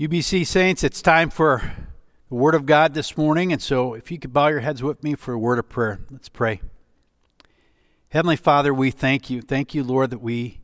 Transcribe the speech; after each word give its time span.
UBC 0.00 0.46
Saints, 0.46 0.82
it's 0.82 1.02
time 1.02 1.28
for 1.28 1.70
the 2.30 2.34
Word 2.34 2.54
of 2.54 2.64
God 2.64 2.94
this 2.94 3.14
morning. 3.18 3.52
And 3.52 3.60
so, 3.60 3.92
if 3.92 4.10
you 4.10 4.18
could 4.18 4.32
bow 4.32 4.48
your 4.48 4.60
heads 4.60 4.82
with 4.82 5.04
me 5.04 5.14
for 5.14 5.34
a 5.34 5.38
word 5.38 5.58
of 5.58 5.68
prayer, 5.68 6.00
let's 6.10 6.30
pray. 6.30 6.62
Heavenly 8.08 8.36
Father, 8.36 8.72
we 8.72 8.90
thank 8.90 9.28
you. 9.28 9.42
Thank 9.42 9.74
you, 9.74 9.84
Lord, 9.84 10.08
that 10.08 10.22
we 10.22 10.60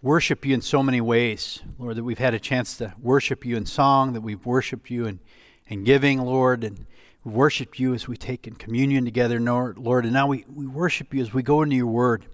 worship 0.00 0.46
you 0.46 0.54
in 0.54 0.62
so 0.62 0.80
many 0.80 1.00
ways. 1.00 1.60
Lord, 1.76 1.96
that 1.96 2.04
we've 2.04 2.20
had 2.20 2.34
a 2.34 2.38
chance 2.38 2.76
to 2.76 2.94
worship 3.00 3.44
you 3.44 3.56
in 3.56 3.66
song, 3.66 4.12
that 4.12 4.20
we've 4.20 4.46
worshiped 4.46 4.90
you 4.90 5.06
in, 5.06 5.18
in 5.66 5.82
giving, 5.82 6.20
Lord, 6.20 6.62
and 6.62 6.86
we 7.24 7.32
worship 7.32 7.80
you 7.80 7.94
as 7.94 8.06
we 8.06 8.16
take 8.16 8.46
in 8.46 8.54
communion 8.54 9.04
together, 9.06 9.40
Lord. 9.40 10.04
And 10.04 10.12
now 10.12 10.28
we, 10.28 10.44
we 10.48 10.68
worship 10.68 11.12
you 11.12 11.20
as 11.20 11.34
we 11.34 11.42
go 11.42 11.62
into 11.62 11.74
your 11.74 11.88
word. 11.88 12.26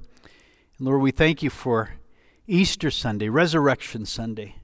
And 0.78 0.86
Lord, 0.86 1.00
we 1.00 1.10
thank 1.10 1.42
you 1.42 1.48
for 1.48 1.94
Easter 2.46 2.90
Sunday, 2.90 3.30
Resurrection 3.30 4.04
Sunday, 4.04 4.56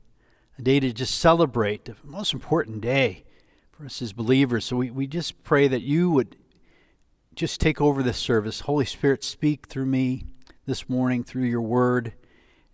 a 0.61 0.63
day 0.63 0.79
to 0.79 0.93
just 0.93 1.19
celebrate, 1.19 1.87
the 1.87 1.97
most 2.05 2.35
important 2.35 2.83
day 2.83 3.25
for 3.73 3.87
us 3.87 4.03
as 4.03 4.13
believers. 4.13 4.67
So 4.67 4.77
we, 4.77 4.91
we 4.91 5.07
just 5.07 5.43
pray 5.43 5.69
that 5.69 5.81
you 5.81 6.11
would 6.11 6.37
just 7.35 7.63
take 7.63 7.81
over 7.81 8.03
this 8.03 8.19
service. 8.19 8.61
Holy 8.61 8.85
Spirit, 8.85 9.25
speak 9.25 9.69
through 9.69 9.87
me 9.87 10.27
this 10.67 10.87
morning, 10.87 11.25
through 11.25 11.45
your 11.45 11.63
word, 11.63 12.13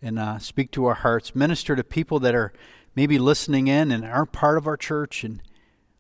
and 0.03 0.19
uh, 0.19 0.41
speak 0.41 0.73
to 0.73 0.87
our 0.87 0.95
hearts. 0.95 1.37
Minister 1.37 1.77
to 1.77 1.85
people 1.85 2.19
that 2.19 2.35
are 2.35 2.53
maybe 2.97 3.21
listening 3.21 3.69
in 3.69 3.93
and 3.93 4.05
aren't 4.05 4.33
part 4.33 4.59
of 4.59 4.67
our 4.67 4.77
church 4.77 5.23
and 5.23 5.41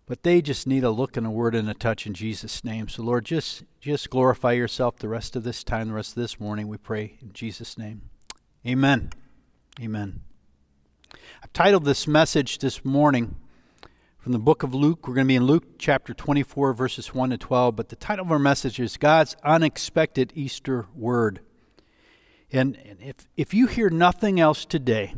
but 0.08 0.22
they 0.22 0.40
just 0.40 0.68
need 0.68 0.84
a 0.84 0.90
look 0.90 1.16
and 1.16 1.26
a 1.26 1.30
word 1.30 1.56
and 1.56 1.68
a 1.68 1.74
touch 1.74 2.06
in 2.06 2.14
Jesus' 2.14 2.62
name. 2.62 2.88
So 2.88 3.02
Lord, 3.02 3.24
just 3.24 3.64
just 3.80 4.08
glorify 4.10 4.52
yourself 4.52 4.96
the 4.96 5.08
rest 5.08 5.34
of 5.34 5.42
this 5.42 5.64
time, 5.64 5.88
the 5.88 5.94
rest 5.94 6.16
of 6.16 6.22
this 6.22 6.38
morning, 6.38 6.68
we 6.68 6.78
pray 6.78 7.16
in 7.20 7.32
Jesus' 7.32 7.76
name. 7.76 8.02
Amen. 8.64 9.10
Amen. 9.80 10.25
I've 11.12 11.52
titled 11.52 11.84
this 11.84 12.06
message 12.06 12.58
this 12.58 12.84
morning 12.84 13.36
from 14.18 14.32
the 14.32 14.38
book 14.38 14.62
of 14.62 14.74
Luke. 14.74 15.06
We're 15.06 15.14
going 15.14 15.26
to 15.26 15.28
be 15.28 15.36
in 15.36 15.44
Luke 15.44 15.78
chapter 15.78 16.14
24, 16.14 16.72
verses 16.72 17.14
1 17.14 17.30
to 17.30 17.38
12. 17.38 17.76
But 17.76 17.88
the 17.88 17.96
title 17.96 18.24
of 18.24 18.32
our 18.32 18.38
message 18.38 18.80
is 18.80 18.96
God's 18.96 19.36
Unexpected 19.44 20.32
Easter 20.34 20.86
Word. 20.94 21.40
And 22.52 22.78
if, 23.00 23.16
if 23.36 23.54
you 23.54 23.66
hear 23.66 23.90
nothing 23.90 24.40
else 24.40 24.64
today, 24.64 25.14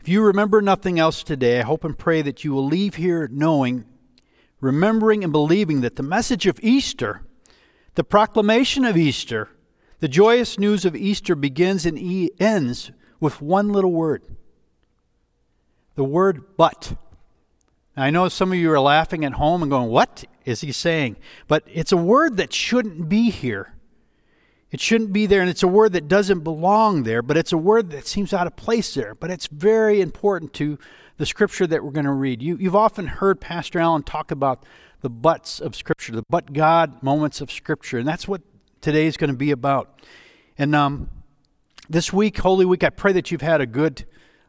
if 0.00 0.08
you 0.08 0.22
remember 0.22 0.62
nothing 0.62 0.98
else 0.98 1.22
today, 1.22 1.60
I 1.60 1.64
hope 1.64 1.84
and 1.84 1.98
pray 1.98 2.22
that 2.22 2.44
you 2.44 2.52
will 2.52 2.66
leave 2.66 2.96
here 2.96 3.28
knowing, 3.30 3.84
remembering, 4.60 5.24
and 5.24 5.32
believing 5.32 5.80
that 5.82 5.96
the 5.96 6.02
message 6.02 6.46
of 6.46 6.60
Easter, 6.62 7.22
the 7.94 8.04
proclamation 8.04 8.84
of 8.84 8.96
Easter, 8.96 9.48
the 10.00 10.08
joyous 10.08 10.58
news 10.58 10.84
of 10.84 10.94
Easter 10.94 11.34
begins 11.34 11.84
and 11.84 11.98
ends 12.38 12.90
with 13.20 13.42
one 13.42 13.72
little 13.72 13.92
word 13.92 14.22
the 15.98 16.04
word 16.04 16.56
but. 16.56 16.94
I 17.96 18.10
know 18.10 18.28
some 18.28 18.52
of 18.52 18.58
you 18.58 18.70
are 18.72 18.80
laughing 18.80 19.24
at 19.24 19.32
home 19.32 19.62
and 19.62 19.70
going, 19.70 19.88
What 19.88 20.24
is 20.44 20.62
he 20.62 20.72
saying? 20.72 21.16
But 21.48 21.64
it's 21.66 21.92
a 21.92 21.96
word 21.96 22.36
that 22.38 22.52
shouldn't 22.52 23.08
be 23.08 23.28
here. 23.28 23.74
It 24.70 24.80
shouldn't 24.80 25.12
be 25.12 25.26
there, 25.26 25.40
and 25.40 25.50
it's 25.50 25.62
a 25.62 25.68
word 25.68 25.94
that 25.94 26.08
doesn't 26.08 26.40
belong 26.40 27.02
there, 27.02 27.22
but 27.22 27.36
it's 27.36 27.52
a 27.52 27.58
word 27.58 27.90
that 27.90 28.06
seems 28.06 28.32
out 28.32 28.46
of 28.46 28.54
place 28.54 28.94
there. 28.94 29.14
But 29.14 29.30
it's 29.30 29.46
very 29.46 30.00
important 30.00 30.52
to 30.54 30.78
the 31.16 31.26
scripture 31.26 31.66
that 31.66 31.82
we're 31.82 31.90
going 31.90 32.06
to 32.06 32.12
read. 32.12 32.42
You, 32.42 32.56
you've 32.56 32.76
often 32.76 33.06
heard 33.06 33.40
Pastor 33.40 33.80
Allen 33.80 34.04
talk 34.04 34.30
about 34.30 34.64
the 35.00 35.10
buts 35.10 35.58
of 35.60 35.74
Scripture, 35.74 36.12
the 36.12 36.22
but 36.28 36.52
God 36.52 37.02
moments 37.02 37.40
of 37.40 37.50
Scripture, 37.50 37.98
and 37.98 38.06
that's 38.06 38.28
what 38.28 38.42
today 38.80 39.06
is 39.06 39.16
going 39.16 39.30
to 39.30 39.36
be 39.36 39.50
about. 39.50 40.02
And 40.58 40.74
um, 40.74 41.08
this 41.88 42.12
week, 42.12 42.38
Holy 42.38 42.66
Week, 42.66 42.84
I 42.84 42.90
pray 42.90 43.12
that 43.12 43.30
you've 43.30 43.40
had 43.40 43.60
a 43.60 43.66
good 43.66 44.04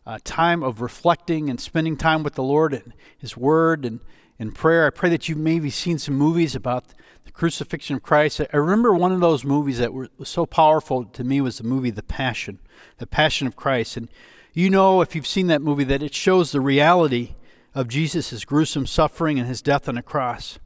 uh, 0.05 0.19
time 0.23 0.63
of 0.63 0.81
reflecting 0.81 1.49
and 1.49 1.59
spending 1.59 1.97
time 1.97 2.23
with 2.23 2.35
the 2.35 2.43
Lord 2.43 2.73
and 2.73 2.93
His 3.17 3.37
Word 3.37 3.85
and 3.85 3.99
in 4.39 4.51
prayer. 4.51 4.87
I 4.87 4.89
pray 4.89 5.09
that 5.09 5.27
you've 5.27 5.37
maybe 5.37 5.69
seen 5.69 5.99
some 5.99 6.15
movies 6.15 6.55
about 6.55 6.85
the 7.25 7.31
crucifixion 7.31 7.97
of 7.97 8.01
Christ. 8.01 8.41
I 8.41 8.57
remember 8.57 8.93
one 8.93 9.11
of 9.11 9.19
those 9.19 9.43
movies 9.43 9.77
that 9.77 9.93
were, 9.93 10.07
was 10.17 10.29
so 10.29 10.45
powerful 10.45 11.03
to 11.03 11.23
me 11.23 11.41
was 11.41 11.57
the 11.57 11.65
movie 11.65 11.91
The 11.91 12.01
Passion, 12.01 12.59
The 12.97 13.05
Passion 13.05 13.45
of 13.45 13.55
Christ. 13.55 13.97
And 13.97 14.09
you 14.53 14.69
know, 14.69 15.01
if 15.01 15.15
you've 15.15 15.27
seen 15.27 15.47
that 15.47 15.61
movie, 15.61 15.83
that 15.83 16.01
it 16.01 16.15
shows 16.15 16.51
the 16.51 16.61
reality 16.61 17.35
of 17.75 17.87
Jesus' 17.87 18.45
gruesome 18.45 18.87
suffering 18.87 19.37
and 19.37 19.47
his 19.47 19.61
death 19.61 19.87
on 19.87 19.95
the 19.95 20.01
cross. 20.01 20.57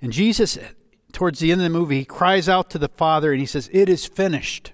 And 0.00 0.12
Jesus, 0.12 0.58
towards 1.12 1.40
the 1.40 1.50
end 1.50 1.60
of 1.60 1.64
the 1.64 1.70
movie, 1.78 2.00
he 2.00 2.04
cries 2.04 2.48
out 2.48 2.70
to 2.70 2.78
the 2.78 2.88
Father 2.88 3.32
and 3.32 3.40
he 3.40 3.46
says, 3.46 3.68
It 3.72 3.88
is 3.88 4.06
finished. 4.06 4.72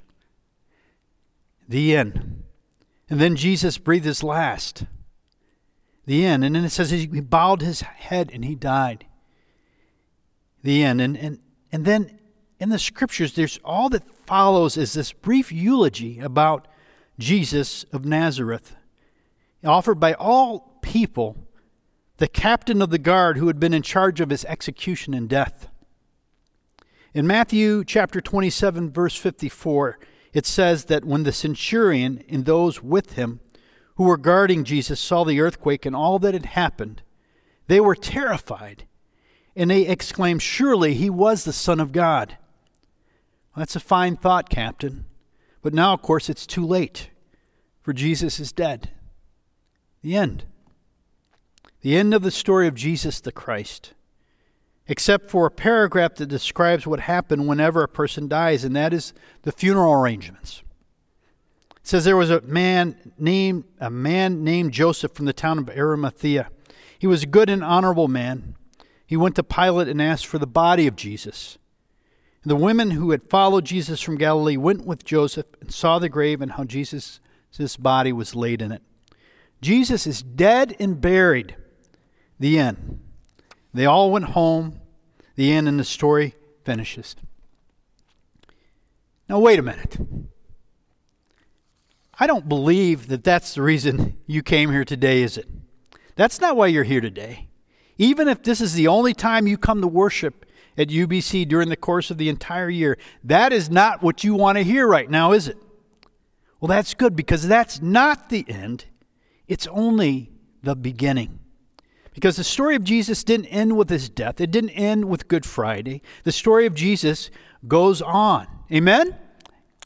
The 1.69 1.97
end. 1.97 2.38
And 3.11 3.21
then 3.21 3.37
Jesus 3.37 3.79
breathed 3.79 4.05
his 4.05 4.23
last. 4.23 4.85
The 6.07 6.25
end. 6.25 6.45
And 6.45 6.55
then 6.55 6.65
it 6.65 6.71
says 6.71 6.91
he 6.91 7.07
bowed 7.07 7.63
his 7.63 7.81
head 7.81 8.31
and 8.33 8.45
he 8.45 8.55
died. 8.55 9.07
The 10.63 10.83
end. 10.83 11.01
And, 11.01 11.17
and, 11.17 11.39
and 11.71 11.85
then 11.85 12.19
in 12.59 12.71
the 12.71 12.79
scriptures, 12.79 13.35
there's 13.35 13.59
all 13.65 13.89
that 13.91 14.05
follows 14.27 14.77
is 14.77 14.93
this 14.93 15.13
brief 15.13 15.53
eulogy 15.53 16.19
about 16.19 16.67
Jesus 17.19 17.85
of 17.93 18.05
Nazareth, 18.05 18.77
offered 19.65 19.99
by 19.99 20.15
all 20.15 20.79
people, 20.83 21.37
the 22.19 22.29
captain 22.29 22.83
of 22.83 22.91
the 22.91 22.99
guard 22.99 23.39
who 23.39 23.47
had 23.47 23.61
been 23.61 23.75
in 23.75 23.83
charge 23.83 24.21
of 24.21 24.31
his 24.31 24.45
execution 24.45 25.15
and 25.15 25.29
death. 25.29 25.69
In 27.15 27.27
Matthew 27.27 27.85
chapter 27.85 28.21
27, 28.21 28.91
verse 28.91 29.17
54, 29.17 29.99
it 30.39 30.47
says 30.47 30.85
that 30.85 31.05
when 31.05 31.25
the 31.25 31.33
centurion 31.33 32.23
and 32.29 32.45
those 32.45 32.81
with 32.81 33.15
him 33.15 33.41
who 33.97 34.05
were 34.05 34.17
guarding 34.17 34.63
Jesus 34.63 35.01
saw 35.01 35.25
the 35.25 35.41
earthquake 35.41 35.85
and 35.85 35.97
all 35.97 36.21
that 36.21 36.33
had 36.33 36.47
happened, 36.47 37.03
they 37.67 37.81
were 37.81 37.97
terrified 37.97 38.87
and 39.57 39.69
they 39.69 39.83
exclaimed, 39.83 40.41
Surely 40.41 40.95
he 40.95 41.11
was 41.11 41.43
the 41.43 41.53
Son 41.53 41.81
of 41.81 41.91
God. 41.91 42.37
Well, 43.51 43.63
that's 43.63 43.75
a 43.75 43.81
fine 43.81 44.15
thought, 44.15 44.49
Captain. 44.49 45.07
But 45.61 45.75
now, 45.75 45.93
of 45.93 46.03
course, 46.03 46.31
it's 46.31 46.47
too 46.47 46.65
late, 46.65 47.11
for 47.83 47.93
Jesus 47.93 48.39
is 48.39 48.53
dead. 48.53 48.91
The 50.03 50.15
end. 50.15 50.45
The 51.81 51.97
end 51.97 52.15
of 52.15 52.23
the 52.23 52.31
story 52.31 52.69
of 52.69 52.77
Jesus 52.77 53.19
the 53.19 53.33
Christ 53.33 53.93
except 54.89 55.31
for 55.31 55.47
a 55.47 55.51
paragraph 55.51 56.15
that 56.17 56.27
describes 56.27 56.87
what 56.87 57.01
happened 57.01 57.47
whenever 57.47 57.83
a 57.83 57.89
person 57.89 58.27
dies, 58.27 58.65
and 58.65 58.75
that 58.75 58.93
is 58.93 59.13
the 59.43 59.53
funeral 59.53 59.93
arrangements. 59.93 60.63
It 61.77 61.87
says 61.87 62.05
there 62.05 62.17
was 62.17 62.31
a 62.31 62.41
man 62.41 63.13
named 63.19 63.65
a 63.79 63.91
man 63.91 64.43
named 64.43 64.73
Joseph 64.73 65.13
from 65.13 65.27
the 65.27 65.33
town 65.33 65.59
of 65.59 65.71
Arimathea. 65.71 66.51
He 66.99 67.07
was 67.07 67.23
a 67.23 67.27
good 67.27 67.49
and 67.49 67.63
honorable 67.63 68.09
man. 68.09 68.57
He 69.07 69.17
went 69.17 69.37
to 69.37 69.43
Pilate 69.43 69.89
and 69.89 70.03
asked 70.03 70.27
for 70.27 70.39
the 70.39 70.47
body 70.47 70.87
of 70.87 70.97
Jesus. 70.97 71.59
The 72.45 72.57
women 72.57 72.93
who 72.93 73.11
had 73.11 73.29
followed 73.31 73.65
Jesus 73.65 74.01
from 74.01 74.17
Galilee 74.17 74.57
went 74.57 74.87
with 74.87 75.05
Joseph 75.05 75.47
and 75.61 75.73
saw 75.73 75.99
the 75.99 76.09
grave 76.09 76.41
and 76.41 76.53
how 76.53 76.65
Jesus' 76.65 77.21
body 77.79 78.13
was 78.13 78.35
laid 78.35 78.63
in 78.63 78.73
it. 78.73 78.83
Jesus 79.61 80.07
is 80.07 80.23
dead 80.23 80.77
and 80.79 81.01
buried. 81.01 81.57
The 82.39 82.59
end. 82.59 83.01
They 83.75 83.87
all 83.87 84.11
went 84.11 84.27
home. 84.27 84.78
The 85.39 85.53
end 85.53 85.69
and 85.69 85.79
the 85.79 85.85
story 85.85 86.35
finishes. 86.65 87.15
Now, 89.29 89.39
wait 89.39 89.61
a 89.61 89.63
minute. 89.63 89.97
I 92.19 92.27
don't 92.27 92.49
believe 92.49 93.07
that 93.07 93.23
that's 93.23 93.55
the 93.55 93.63
reason 93.63 94.19
you 94.27 94.43
came 94.43 94.73
here 94.73 94.85
today, 94.85 95.23
is 95.23 95.39
it? 95.39 95.47
That's 96.17 96.41
not 96.41 96.57
why 96.57 96.67
you're 96.67 96.83
here 96.83 97.01
today. 97.01 97.47
Even 97.99 98.27
if 98.27 98.43
this 98.43 98.61
is 98.61 98.75
the 98.75 98.89
only 98.89 99.15
time 99.15 99.47
you 99.47 99.57
come 99.57 99.81
to 99.81 99.87
worship 99.87 100.45
at 100.77 100.89
UBC 100.89 101.47
during 101.47 101.69
the 101.69 101.77
course 101.77 102.11
of 102.11 102.19
the 102.19 102.29
entire 102.29 102.69
year, 102.69 102.99
that 103.23 103.53
is 103.53 103.71
not 103.71 104.03
what 104.03 104.25
you 104.25 104.35
want 104.35 104.59
to 104.59 104.65
hear 104.65 104.89
right 104.89 105.09
now, 105.09 105.31
is 105.31 105.47
it? 105.47 105.57
Well, 106.61 106.67
that's 106.67 106.95
good 106.95 107.15
because 107.15 107.47
that's 107.47 107.81
not 107.81 108.29
the 108.29 108.45
end, 108.49 108.87
it's 109.47 109.69
only 109.69 110.33
the 110.65 110.75
beginning. 110.75 111.39
Because 112.19 112.35
the 112.35 112.43
story 112.43 112.75
of 112.75 112.83
Jesus 112.83 113.23
didn't 113.23 113.47
end 113.47 113.77
with 113.77 113.91
his 113.91 114.09
death, 114.09 114.41
it 114.41 114.51
didn't 114.51 114.71
end 114.71 115.05
with 115.05 115.29
Good 115.29 115.47
Friday. 115.47 116.03
The 116.25 116.33
story 116.33 116.67
of 116.67 116.75
Jesus 116.75 117.31
goes 117.69 118.03
on. 118.03 118.49
Amen? 118.73 119.17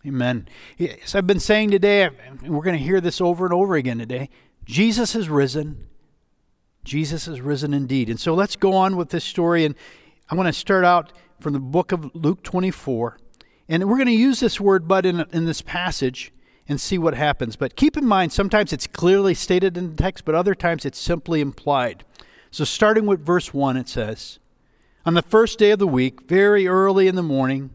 Amen. 0.07 0.49
As 0.81 1.15
I've 1.15 1.27
been 1.27 1.39
saying 1.39 1.73
today, 1.73 2.05
and 2.05 2.41
we're 2.49 2.65
going 2.65 2.79
to 2.79 2.83
hear 2.83 3.03
this 3.03 3.21
over 3.21 3.45
and 3.45 3.53
over 3.53 3.75
again 3.75 3.99
today. 3.99 4.31
Jesus 4.65 5.13
has 5.13 5.29
risen. 5.29 5.89
Jesus 6.85 7.27
has 7.27 7.43
risen 7.43 7.75
indeed. 7.75 8.09
And 8.09 8.19
so 8.19 8.33
let's 8.33 8.57
go 8.57 8.73
on 8.73 8.97
with 8.97 9.11
this 9.11 9.25
story. 9.25 9.67
And 9.67 9.75
I 10.31 10.35
want 10.35 10.47
to 10.47 10.55
start 10.55 10.87
out 10.87 11.13
from 11.39 11.53
the 11.53 11.61
book 11.61 11.93
of 11.93 12.15
Luke 12.15 12.43
24. 12.43 13.19
And 13.69 13.91
we're 13.91 13.99
going 13.99 14.07
to 14.07 14.13
use 14.13 14.41
this 14.41 14.59
word 14.59 14.89
but 14.89 15.05
in, 15.05 15.27
in 15.35 15.45
this 15.45 15.61
passage 15.61 16.33
and 16.67 16.81
see 16.81 16.97
what 16.97 17.13
happens. 17.13 17.57
But 17.57 17.77
keep 17.77 17.95
in 17.95 18.07
mind, 18.07 18.33
sometimes 18.33 18.73
it's 18.73 18.87
clearly 18.87 19.35
stated 19.35 19.77
in 19.77 19.91
the 19.91 20.03
text, 20.03 20.25
but 20.25 20.35
other 20.35 20.55
times 20.55 20.87
it's 20.87 20.99
simply 20.99 21.43
implied. 21.43 22.07
So, 22.53 22.65
starting 22.65 23.07
with 23.07 23.25
verse 23.25 23.55
1, 23.55 23.79
it 23.79 23.89
says 23.89 24.39
On 25.07 25.15
the 25.15 25.23
first 25.23 25.59
day 25.59 25.71
of 25.71 25.79
the 25.79 25.87
week, 25.87 26.29
very 26.29 26.69
early 26.69 27.09
in 27.09 27.17
the 27.17 27.23
morning, 27.23 27.71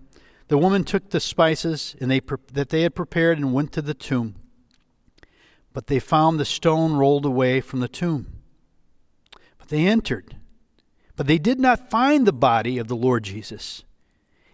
the 0.49 0.57
woman 0.57 0.83
took 0.83 1.09
the 1.09 1.19
spices 1.19 1.95
and 1.99 2.11
they, 2.11 2.21
that 2.53 2.69
they 2.69 2.83
had 2.83 2.93
prepared 2.93 3.39
and 3.39 3.53
went 3.53 3.71
to 3.73 3.81
the 3.81 3.95
tomb. 3.95 4.35
but 5.73 5.87
they 5.87 5.99
found 5.99 6.39
the 6.39 6.45
stone 6.45 6.93
rolled 6.93 7.25
away 7.25 7.59
from 7.59 7.79
the 7.79 7.87
tomb. 7.87 8.27
But 9.57 9.69
they 9.69 9.87
entered, 9.87 10.37
but 11.15 11.25
they 11.25 11.39
did 11.39 11.59
not 11.59 11.89
find 11.89 12.27
the 12.27 12.31
body 12.31 12.77
of 12.77 12.87
the 12.87 12.95
Lord 12.95 13.23
Jesus. 13.23 13.83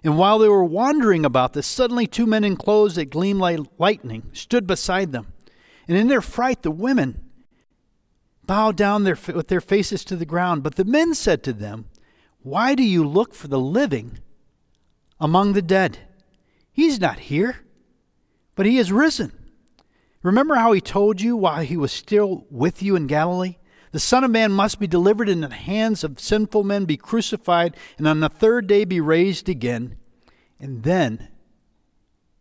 And 0.05 0.17
while 0.17 0.39
they 0.39 0.47
were 0.47 0.63
wandering 0.63 1.25
about 1.25 1.51
this, 1.51 1.67
suddenly 1.67 2.07
two 2.07 2.25
men 2.25 2.45
in 2.45 2.55
clothes 2.55 2.95
that 2.95 3.09
gleamed 3.09 3.41
like 3.41 3.59
lightning 3.77 4.29
stood 4.31 4.67
beside 4.67 5.11
them. 5.11 5.33
And 5.85 5.97
in 5.97 6.07
their 6.07 6.21
fright, 6.21 6.61
the 6.61 6.71
women 6.71 7.29
bowed 8.45 8.75
down 8.75 9.03
their, 9.03 9.17
with 9.33 9.47
their 9.47 9.61
faces 9.61 10.03
to 10.05 10.15
the 10.15 10.25
ground. 10.25 10.63
But 10.63 10.75
the 10.75 10.85
men 10.85 11.13
said 11.13 11.43
to 11.43 11.53
them, 11.53 11.85
Why 12.41 12.75
do 12.75 12.83
you 12.83 13.07
look 13.07 13.33
for 13.33 13.47
the 13.47 13.59
living 13.59 14.19
among 15.19 15.53
the 15.53 15.61
dead? 15.61 15.99
He's 16.71 16.99
not 16.99 17.19
here, 17.19 17.57
but 18.55 18.65
he 18.65 18.77
has 18.77 18.91
risen. 18.91 19.31
Remember 20.21 20.55
how 20.55 20.71
he 20.71 20.81
told 20.81 21.21
you 21.21 21.35
while 21.35 21.63
he 21.63 21.77
was 21.77 21.91
still 21.91 22.45
with 22.49 22.81
you 22.81 22.95
in 22.95 23.07
Galilee? 23.07 23.57
The 23.91 23.99
Son 23.99 24.23
of 24.23 24.31
Man 24.31 24.51
must 24.51 24.79
be 24.79 24.87
delivered 24.87 25.29
in 25.29 25.41
the 25.41 25.53
hands 25.53 26.03
of 26.03 26.19
sinful 26.19 26.63
men, 26.63 26.85
be 26.85 26.97
crucified, 26.97 27.77
and 27.97 28.07
on 28.07 28.21
the 28.21 28.29
third 28.29 28.65
day 28.65 28.85
be 28.85 28.99
raised 28.99 29.47
again. 29.47 29.97
And 30.59 30.81
then 30.81 31.27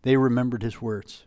they 0.00 0.16
remembered 0.16 0.62
his 0.62 0.80
words. 0.80 1.24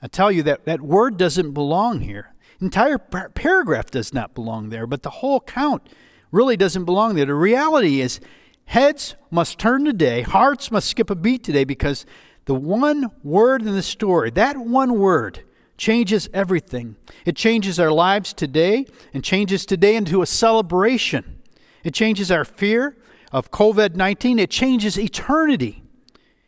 I 0.00 0.06
tell 0.06 0.30
you 0.30 0.44
that 0.44 0.64
that 0.66 0.80
word 0.80 1.16
doesn't 1.16 1.52
belong 1.52 2.02
here. 2.02 2.35
Entire 2.60 2.98
par- 2.98 3.30
paragraph 3.30 3.90
does 3.90 4.14
not 4.14 4.34
belong 4.34 4.70
there, 4.70 4.86
but 4.86 5.02
the 5.02 5.10
whole 5.10 5.40
count 5.40 5.88
really 6.30 6.56
doesn't 6.56 6.84
belong 6.84 7.14
there. 7.14 7.26
The 7.26 7.34
reality 7.34 8.00
is 8.00 8.20
heads 8.66 9.14
must 9.30 9.58
turn 9.58 9.84
today, 9.84 10.22
hearts 10.22 10.70
must 10.70 10.88
skip 10.88 11.10
a 11.10 11.14
beat 11.14 11.44
today 11.44 11.64
because 11.64 12.06
the 12.46 12.54
one 12.54 13.10
word 13.22 13.62
in 13.62 13.74
the 13.74 13.82
story, 13.82 14.30
that 14.30 14.56
one 14.56 14.98
word, 14.98 15.42
changes 15.76 16.28
everything. 16.32 16.96
It 17.24 17.36
changes 17.36 17.78
our 17.78 17.92
lives 17.92 18.32
today 18.32 18.86
and 19.12 19.22
changes 19.22 19.66
today 19.66 19.96
into 19.96 20.22
a 20.22 20.26
celebration. 20.26 21.42
It 21.84 21.92
changes 21.92 22.30
our 22.30 22.44
fear 22.44 22.96
of 23.32 23.50
COVID 23.50 23.96
19, 23.96 24.38
it 24.38 24.50
changes 24.50 24.98
eternity. 24.98 25.82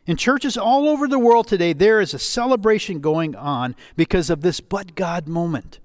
In 0.05 0.17
churches 0.17 0.57
all 0.57 0.89
over 0.89 1.07
the 1.07 1.19
world 1.19 1.47
today, 1.47 1.71
there 1.71 2.01
is 2.01 2.15
a 2.15 2.19
celebration 2.19 2.99
going 2.99 3.35
on 3.35 3.75
because 3.95 4.31
of 4.31 4.41
this 4.41 4.59
but 4.59 4.95
God 4.95 5.27
moment. 5.27 5.79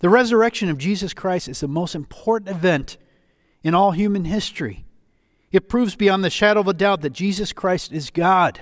The 0.00 0.08
resurrection 0.08 0.68
of 0.68 0.78
Jesus 0.78 1.14
Christ 1.14 1.48
is 1.48 1.60
the 1.60 1.68
most 1.68 1.94
important 1.94 2.50
event 2.50 2.96
in 3.62 3.74
all 3.74 3.92
human 3.92 4.26
history. 4.26 4.84
It 5.50 5.68
proves 5.68 5.96
beyond 5.96 6.22
the 6.22 6.30
shadow 6.30 6.60
of 6.60 6.68
a 6.68 6.74
doubt 6.74 7.00
that 7.00 7.10
Jesus 7.10 7.52
Christ 7.52 7.92
is 7.92 8.10
God. 8.10 8.60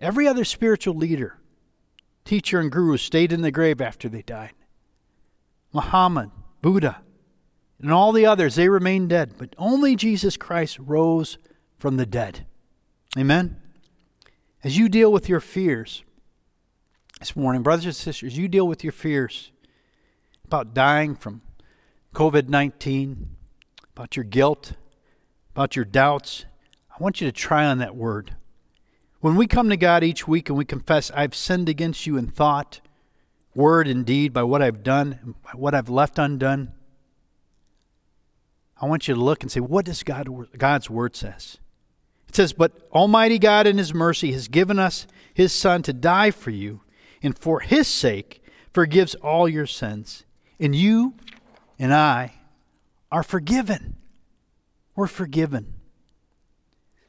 Every 0.00 0.26
other 0.26 0.44
spiritual 0.44 0.94
leader, 0.94 1.38
teacher, 2.24 2.58
and 2.58 2.72
guru 2.72 2.96
stayed 2.96 3.32
in 3.32 3.42
the 3.42 3.52
grave 3.52 3.80
after 3.80 4.08
they 4.08 4.22
died. 4.22 4.52
Muhammad, 5.72 6.30
Buddha, 6.62 7.02
and 7.80 7.92
all 7.92 8.12
the 8.12 8.26
others, 8.26 8.54
they 8.54 8.68
remained 8.68 9.10
dead, 9.10 9.34
but 9.38 9.54
only 9.58 9.94
Jesus 9.94 10.36
Christ 10.36 10.78
rose 10.78 11.38
from 11.78 11.96
the 11.96 12.06
dead. 12.06 12.46
Amen? 13.16 13.60
As 14.64 14.78
you 14.78 14.88
deal 14.88 15.12
with 15.12 15.28
your 15.28 15.40
fears 15.40 16.02
this 17.20 17.36
morning, 17.36 17.62
brothers 17.62 17.84
and 17.84 17.94
sisters, 17.94 18.36
you 18.36 18.48
deal 18.48 18.66
with 18.66 18.82
your 18.82 18.92
fears 18.92 19.52
about 20.44 20.74
dying 20.74 21.14
from 21.14 21.42
COVID 22.14 22.48
19, 22.48 23.28
about 23.94 24.16
your 24.16 24.24
guilt, 24.24 24.72
about 25.54 25.76
your 25.76 25.84
doubts. 25.84 26.44
I 26.90 27.02
want 27.02 27.20
you 27.20 27.26
to 27.26 27.32
try 27.32 27.64
on 27.64 27.78
that 27.78 27.96
word. 27.96 28.36
When 29.20 29.36
we 29.36 29.46
come 29.46 29.70
to 29.70 29.76
God 29.76 30.04
each 30.04 30.28
week 30.28 30.48
and 30.48 30.58
we 30.58 30.64
confess, 30.64 31.10
I've 31.12 31.34
sinned 31.34 31.68
against 31.68 32.06
you 32.06 32.16
in 32.16 32.28
thought, 32.28 32.80
word, 33.54 33.88
and 33.88 34.04
deed, 34.04 34.32
by 34.32 34.42
what 34.42 34.62
I've 34.62 34.82
done, 34.82 35.34
by 35.42 35.52
what 35.52 35.74
I've 35.74 35.88
left 35.88 36.18
undone, 36.18 36.72
I 38.80 38.86
want 38.86 39.08
you 39.08 39.14
to 39.14 39.20
look 39.20 39.42
and 39.42 39.50
say, 39.50 39.60
what 39.60 39.86
does 39.86 40.02
God, 40.02 40.28
God's 40.58 40.90
word 40.90 41.16
says? 41.16 41.58
It 42.28 42.36
says, 42.36 42.52
But 42.52 42.72
Almighty 42.92 43.38
God 43.38 43.66
in 43.66 43.78
His 43.78 43.94
mercy 43.94 44.32
has 44.32 44.48
given 44.48 44.78
us 44.78 45.06
His 45.32 45.52
Son 45.52 45.82
to 45.82 45.92
die 45.92 46.30
for 46.30 46.50
you, 46.50 46.82
and 47.22 47.38
for 47.38 47.60
His 47.60 47.86
sake 47.86 48.42
forgives 48.72 49.14
all 49.14 49.48
your 49.48 49.66
sins. 49.66 50.24
And 50.58 50.74
you 50.74 51.14
and 51.78 51.92
I 51.92 52.34
are 53.10 53.22
forgiven. 53.22 53.96
We're 54.96 55.06
forgiven. 55.06 55.74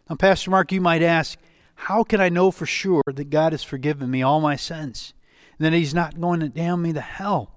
Now, 0.09 0.15
Pastor 0.15 0.51
Mark, 0.51 0.71
you 0.71 0.81
might 0.81 1.01
ask, 1.01 1.38
how 1.75 2.03
can 2.03 2.21
I 2.21 2.30
know 2.30 2.51
for 2.51 2.65
sure 2.65 3.03
that 3.06 3.30
God 3.30 3.53
has 3.53 3.63
forgiven 3.63 4.09
me 4.09 4.21
all 4.21 4.39
my 4.39 4.56
sins 4.56 5.13
and 5.57 5.65
that 5.65 5.74
He's 5.74 5.94
not 5.94 6.19
going 6.19 6.39
to 6.39 6.50
damn 6.50 6.81
me 6.81 6.94
to 6.94 7.01
hell? 7.01 7.56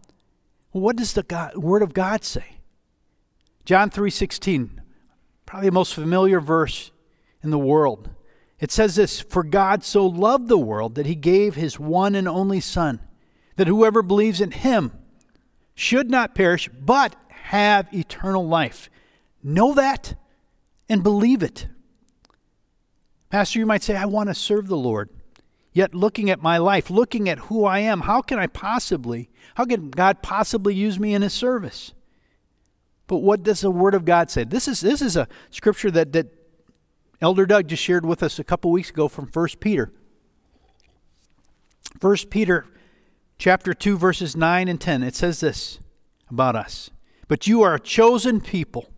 What 0.71 0.97
does 0.97 1.13
the 1.13 1.23
God, 1.23 1.57
Word 1.57 1.83
of 1.83 1.95
God 1.95 2.25
say? 2.25 2.59
John 3.65 3.91
3:16, 3.91 4.81
probably 5.47 5.69
the 5.69 5.75
most 5.75 5.95
familiar 5.95 6.41
verse 6.41 6.91
in 7.43 7.51
the 7.51 7.59
world. 7.59 8.11
It 8.59 8.73
says 8.73 8.97
this, 8.97 9.21
"For 9.21 9.43
God 9.43 9.85
so 9.85 10.07
loved 10.07 10.49
the 10.49 10.59
world 10.59 10.95
that 10.95 11.07
he 11.07 11.15
gave 11.15 11.55
his 11.55 11.79
one 11.79 12.15
and 12.15 12.27
only 12.27 12.61
son, 12.61 13.01
that 13.57 13.67
whoever 13.67 14.03
believes 14.03 14.41
in 14.41 14.51
him 14.51 14.93
should 15.79 16.11
not 16.11 16.35
perish 16.35 16.69
but 16.69 17.15
have 17.31 17.93
eternal 17.95 18.47
life." 18.47 18.91
Know 19.43 19.73
that 19.75 20.15
and 20.89 21.03
believe 21.03 21.43
it. 21.43 21.69
Pastor, 23.31 23.59
you 23.59 23.67
might 23.67 23.83
say, 23.83 23.95
I 23.95 24.07
want 24.07 24.29
to 24.29 24.35
serve 24.35 24.69
the 24.69 24.77
Lord. 24.77 25.11
Yet 25.73 25.95
looking 25.95 26.31
at 26.31 26.43
my 26.43 26.59
life, 26.59 26.91
looking 26.91 27.29
at 27.29 27.39
who 27.41 27.65
I 27.65 27.81
am, 27.81 28.01
how 28.01 28.23
can 28.23 28.39
I 28.39 28.47
possibly, 28.47 29.29
how 29.55 29.65
can 29.65 29.91
God 29.91 30.23
possibly 30.23 30.75
use 30.75 30.99
me 30.99 31.15
in 31.15 31.23
his 31.23 31.35
service? 31.35 31.93
But 33.07 33.19
what 33.19 33.43
does 33.43 33.61
the 33.61 33.71
Word 33.71 33.95
of 33.95 34.05
God 34.05 34.31
say? 34.31 34.45
This 34.45 34.67
is, 34.67 34.81
this 34.81 35.01
is 35.01 35.17
a 35.17 35.29
scripture 35.51 35.91
that, 35.93 36.13
that 36.15 36.27
Elder 37.21 37.47
Doug 37.47 37.69
just 37.69 37.83
shared 37.83 38.05
with 38.05 38.23
us 38.23 38.39
a 38.39 38.45
couple 38.45 38.71
weeks 38.71 38.91
ago 38.91 39.09
from 39.09 39.27
1 39.27 39.49
Peter. 39.61 39.93
1 42.01 42.17
Peter 42.31 42.67
chapter 43.39 43.73
2, 43.73 43.97
verses 43.97 44.37
9 44.37 44.69
and 44.69 44.81
10. 44.81 45.03
It 45.03 45.15
says 45.15 45.41
this 45.41 45.79
about 46.29 46.57
us. 46.57 46.91
But 47.29 47.47
you 47.47 47.63
are 47.63 47.75
a 47.75 47.81
chosen 47.81 48.41
people 48.41 48.89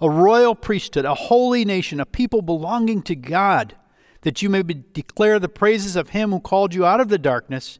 a 0.00 0.10
royal 0.10 0.54
priesthood, 0.54 1.04
a 1.04 1.14
holy 1.14 1.64
nation, 1.64 2.00
a 2.00 2.04
people 2.04 2.42
belonging 2.42 3.00
to 3.00 3.14
God, 3.14 3.74
that 4.22 4.42
you 4.42 4.50
may 4.50 4.62
declare 4.62 5.38
the 5.38 5.48
praises 5.48 5.96
of 5.96 6.10
him 6.10 6.30
who 6.30 6.40
called 6.40 6.74
you 6.74 6.84
out 6.84 7.00
of 7.00 7.08
the 7.08 7.16
darkness 7.16 7.78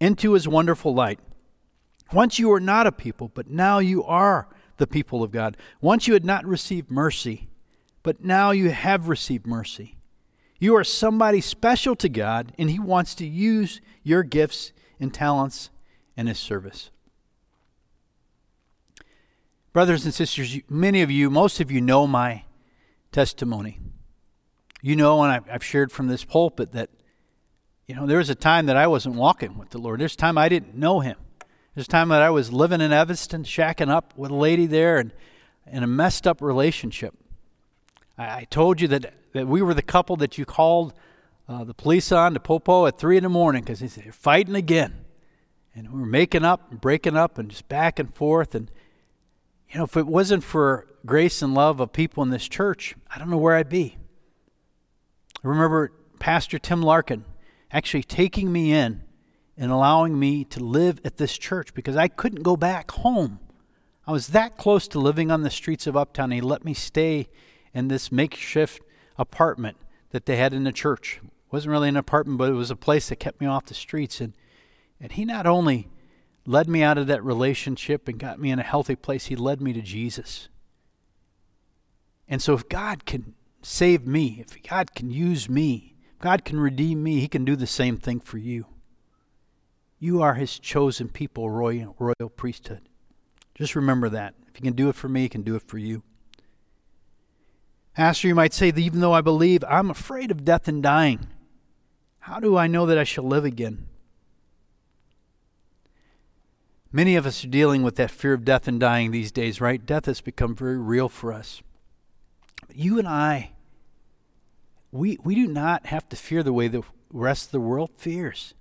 into 0.00 0.32
his 0.32 0.48
wonderful 0.48 0.94
light. 0.94 1.18
Once 2.12 2.38
you 2.38 2.48
were 2.48 2.60
not 2.60 2.86
a 2.86 2.92
people, 2.92 3.30
but 3.34 3.50
now 3.50 3.80
you 3.80 4.02
are 4.04 4.48
the 4.78 4.86
people 4.86 5.22
of 5.22 5.30
God. 5.30 5.56
Once 5.80 6.06
you 6.06 6.14
had 6.14 6.24
not 6.24 6.46
received 6.46 6.90
mercy, 6.90 7.48
but 8.02 8.24
now 8.24 8.50
you 8.50 8.70
have 8.70 9.08
received 9.08 9.46
mercy. 9.46 9.96
You 10.58 10.74
are 10.76 10.84
somebody 10.84 11.40
special 11.40 11.96
to 11.96 12.08
God, 12.08 12.52
and 12.58 12.70
he 12.70 12.78
wants 12.78 13.14
to 13.16 13.26
use 13.26 13.80
your 14.02 14.22
gifts 14.22 14.72
and 15.00 15.12
talents 15.12 15.70
in 16.16 16.26
his 16.26 16.38
service. 16.38 16.90
Brothers 19.72 20.04
and 20.04 20.12
sisters, 20.12 20.58
many 20.68 21.02
of 21.02 21.10
you, 21.10 21.30
most 21.30 21.60
of 21.60 21.70
you 21.70 21.80
know 21.80 22.06
my 22.06 22.44
testimony. 23.12 23.78
You 24.82 24.96
know, 24.96 25.22
and 25.22 25.44
I've 25.50 25.64
shared 25.64 25.92
from 25.92 26.08
this 26.08 26.24
pulpit 26.24 26.72
that, 26.72 26.90
you 27.86 27.94
know, 27.94 28.06
there 28.06 28.18
was 28.18 28.30
a 28.30 28.34
time 28.34 28.66
that 28.66 28.76
I 28.76 28.86
wasn't 28.86 29.16
walking 29.16 29.58
with 29.58 29.70
the 29.70 29.78
Lord. 29.78 30.00
There's 30.00 30.14
a 30.14 30.16
time 30.16 30.38
I 30.38 30.48
didn't 30.48 30.74
know 30.74 31.00
Him. 31.00 31.16
There's 31.74 31.86
a 31.86 31.90
time 31.90 32.08
that 32.08 32.22
I 32.22 32.30
was 32.30 32.52
living 32.52 32.80
in 32.80 32.92
Evanston, 32.92 33.44
shacking 33.44 33.88
up 33.88 34.14
with 34.16 34.30
a 34.30 34.34
lady 34.34 34.66
there 34.66 34.98
and 34.98 35.12
in 35.70 35.82
a 35.82 35.86
messed 35.86 36.26
up 36.26 36.40
relationship. 36.42 37.14
I, 38.16 38.40
I 38.40 38.46
told 38.50 38.80
you 38.80 38.88
that, 38.88 39.14
that 39.32 39.46
we 39.46 39.62
were 39.62 39.74
the 39.74 39.82
couple 39.82 40.16
that 40.16 40.38
you 40.38 40.44
called 40.44 40.94
uh, 41.48 41.64
the 41.64 41.74
police 41.74 42.12
on 42.12 42.34
to 42.34 42.40
Popo 42.40 42.86
at 42.86 42.98
3 42.98 43.16
in 43.16 43.22
the 43.22 43.28
morning 43.28 43.62
because 43.62 43.80
they're 43.80 44.12
fighting 44.12 44.54
again. 44.54 45.04
And 45.74 45.90
we 45.90 46.00
were 46.00 46.06
making 46.06 46.44
up 46.44 46.70
and 46.70 46.80
breaking 46.80 47.16
up 47.16 47.38
and 47.38 47.48
just 47.48 47.68
back 47.68 47.98
and 47.98 48.14
forth. 48.14 48.54
And 48.54 48.70
you 49.70 49.78
know, 49.78 49.84
if 49.84 49.96
it 49.96 50.06
wasn't 50.06 50.44
for 50.44 50.86
grace 51.06 51.40
and 51.40 51.54
love 51.54 51.80
of 51.80 51.92
people 51.92 52.22
in 52.22 52.30
this 52.30 52.48
church, 52.48 52.94
I 53.14 53.18
don't 53.18 53.30
know 53.30 53.38
where 53.38 53.56
I'd 53.56 53.68
be. 53.68 53.96
I 55.42 55.48
remember 55.48 55.92
Pastor 56.18 56.58
Tim 56.58 56.82
Larkin 56.82 57.24
actually 57.70 58.02
taking 58.02 58.52
me 58.52 58.72
in 58.72 59.02
and 59.56 59.70
allowing 59.70 60.18
me 60.18 60.44
to 60.44 60.60
live 60.60 61.00
at 61.04 61.16
this 61.16 61.38
church 61.38 61.72
because 61.74 61.96
I 61.96 62.08
couldn't 62.08 62.42
go 62.42 62.56
back 62.56 62.90
home. 62.90 63.38
I 64.06 64.12
was 64.12 64.28
that 64.28 64.56
close 64.56 64.88
to 64.88 64.98
living 64.98 65.30
on 65.30 65.42
the 65.42 65.50
streets 65.50 65.86
of 65.86 65.96
Uptown. 65.96 66.30
He 66.30 66.40
let 66.40 66.64
me 66.64 66.74
stay 66.74 67.28
in 67.72 67.88
this 67.88 68.10
makeshift 68.10 68.82
apartment 69.16 69.76
that 70.10 70.26
they 70.26 70.36
had 70.36 70.52
in 70.52 70.64
the 70.64 70.72
church. 70.72 71.20
Wasn't 71.50 71.70
really 71.70 71.88
an 71.88 71.96
apartment, 71.96 72.38
but 72.38 72.50
it 72.50 72.54
was 72.54 72.70
a 72.70 72.76
place 72.76 73.08
that 73.08 73.16
kept 73.16 73.40
me 73.40 73.46
off 73.46 73.66
the 73.66 73.74
streets. 73.74 74.20
And, 74.20 74.34
and 75.00 75.12
he 75.12 75.24
not 75.24 75.46
only 75.46 75.88
led 76.46 76.68
me 76.68 76.82
out 76.82 76.98
of 76.98 77.06
that 77.06 77.24
relationship 77.24 78.08
and 78.08 78.18
got 78.18 78.38
me 78.38 78.50
in 78.50 78.58
a 78.58 78.64
healthy 78.64 78.96
place. 78.96 79.26
He 79.26 79.36
led 79.36 79.60
me 79.60 79.72
to 79.72 79.82
Jesus. 79.82 80.48
And 82.28 82.42
so, 82.42 82.52
if 82.52 82.68
God 82.68 83.06
can 83.06 83.34
save 83.62 84.06
me, 84.06 84.44
if 84.46 84.62
God 84.62 84.94
can 84.94 85.10
use 85.10 85.48
me, 85.48 85.94
if 86.12 86.18
God 86.18 86.44
can 86.44 86.60
redeem 86.60 87.02
me, 87.02 87.20
He 87.20 87.28
can 87.28 87.44
do 87.44 87.56
the 87.56 87.66
same 87.66 87.96
thing 87.96 88.20
for 88.20 88.36
you. 88.38 88.66
You 89.98 90.22
are 90.22 90.34
his 90.34 90.58
chosen 90.58 91.08
people, 91.08 91.50
royal, 91.50 91.96
royal 91.98 92.30
priesthood. 92.30 92.88
Just 93.54 93.74
remember 93.74 94.08
that. 94.10 94.34
If 94.48 94.60
you 94.60 94.62
can 94.62 94.74
do 94.74 94.88
it 94.88 94.94
for 94.94 95.08
me, 95.08 95.22
he 95.22 95.28
can 95.28 95.42
do 95.42 95.56
it 95.56 95.62
for 95.66 95.78
you. 95.78 96.02
Pastor, 97.94 98.28
you 98.28 98.34
might 98.34 98.54
say, 98.54 98.68
even 98.68 99.00
though 99.00 99.12
I 99.12 99.22
believe, 99.22 99.64
I'm 99.64 99.90
afraid 99.90 100.30
of 100.30 100.44
death 100.44 100.68
and 100.68 100.82
dying. 100.82 101.26
How 102.28 102.40
do 102.40 102.58
I 102.58 102.66
know 102.66 102.84
that 102.84 102.98
I 102.98 103.04
shall 103.04 103.24
live 103.24 103.46
again? 103.46 103.86
Many 106.92 107.16
of 107.16 107.24
us 107.24 107.42
are 107.42 107.48
dealing 107.48 107.82
with 107.82 107.96
that 107.96 108.10
fear 108.10 108.34
of 108.34 108.44
death 108.44 108.68
and 108.68 108.78
dying 108.78 109.10
these 109.10 109.32
days, 109.32 109.62
right? 109.62 109.84
Death 109.84 110.04
has 110.04 110.20
become 110.20 110.54
very 110.54 110.76
real 110.76 111.08
for 111.08 111.32
us. 111.32 111.62
You 112.70 112.98
and 112.98 113.08
I, 113.08 113.52
we, 114.92 115.16
we 115.24 115.34
do 115.34 115.46
not 115.46 115.86
have 115.86 116.06
to 116.10 116.16
fear 116.16 116.42
the 116.42 116.52
way 116.52 116.68
the 116.68 116.82
rest 117.10 117.46
of 117.46 117.52
the 117.52 117.60
world 117.60 117.92
fears. 117.96 118.52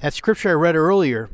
That 0.00 0.12
scripture 0.12 0.50
I 0.50 0.52
read 0.52 0.76
earlier, 0.76 1.30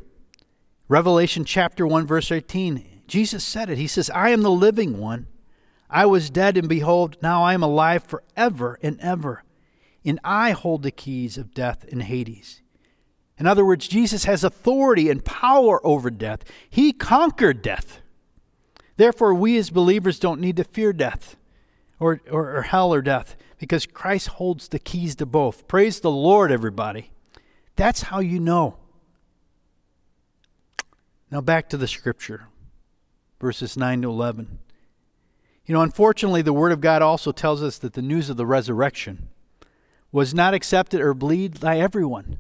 Revelation 0.87 1.45
chapter 1.45 1.88
1, 1.88 2.07
verse 2.07 2.31
18, 2.31 3.03
Jesus 3.09 3.43
said 3.43 3.69
it. 3.69 3.79
He 3.79 3.88
says, 3.88 4.11
I 4.11 4.31
am 4.31 4.43
the 4.43 4.50
living 4.53 4.99
one. 4.99 5.27
I 5.91 6.07
was 6.07 6.31
dead, 6.31 6.57
and 6.57 6.69
behold, 6.69 7.17
now 7.21 7.43
I 7.43 7.55
am 7.55 7.65
alive 7.65 8.05
forever 8.05 8.79
and 8.81 9.00
ever. 9.00 9.43
And 10.05 10.21
I 10.25 10.52
hold 10.52 10.83
the 10.83 10.90
keys 10.90 11.37
of 11.37 11.55
death 11.55 11.85
and 11.90 12.02
Hades. 12.02 12.62
In 13.38 13.47
other 13.47 13.64
words, 13.64 13.87
Jesus 13.87 14.25
has 14.25 14.43
authority 14.43 15.11
and 15.11 15.25
power 15.25 15.85
over 15.87 16.11
death. 16.11 16.45
He 16.69 16.93
conquered 16.93 17.62
death. 17.62 18.00
Therefore, 18.97 19.33
we 19.33 19.57
as 19.57 19.71
believers 19.71 20.19
don't 20.19 20.40
need 20.40 20.57
to 20.57 20.64
fear 20.64 20.93
death 20.93 21.37
or, 22.00 22.21
or, 22.31 22.57
or, 22.57 22.62
hell 22.62 22.93
or 22.93 23.00
death 23.00 23.37
because 23.59 23.87
Christ 23.87 24.28
holds 24.28 24.69
the 24.69 24.81
keys 24.81 25.14
to 25.17 25.26
both. 25.26 25.69
Praise 25.69 26.00
the 26.00 26.11
Lord, 26.11 26.50
everybody. 26.50 27.12
That's 27.76 28.02
how 28.02 28.19
you 28.19 28.40
know. 28.40 28.76
Now, 31.31 31.40
back 31.40 31.69
to 31.69 31.76
the 31.76 31.87
scripture, 31.87 32.49
verses 33.40 33.76
9 33.76 34.02
to 34.02 34.11
11. 34.11 34.59
You 35.67 35.75
know, 35.75 35.83
unfortunately, 35.83 36.43
the 36.43 36.52
Word 36.52 36.73
of 36.73 36.81
God 36.81 37.02
also 37.02 37.31
tells 37.31 37.62
us 37.62 37.78
that 37.78 37.93
the 37.93 38.02
news 38.02 38.31
of 38.31 38.37
the 38.37 38.47
resurrection 38.47 39.28
was 40.11 40.35
not 40.35 40.55
accepted 40.55 41.00
or 41.00 41.15
believed 41.15 41.61
by 41.61 41.79
everyone. 41.79 42.38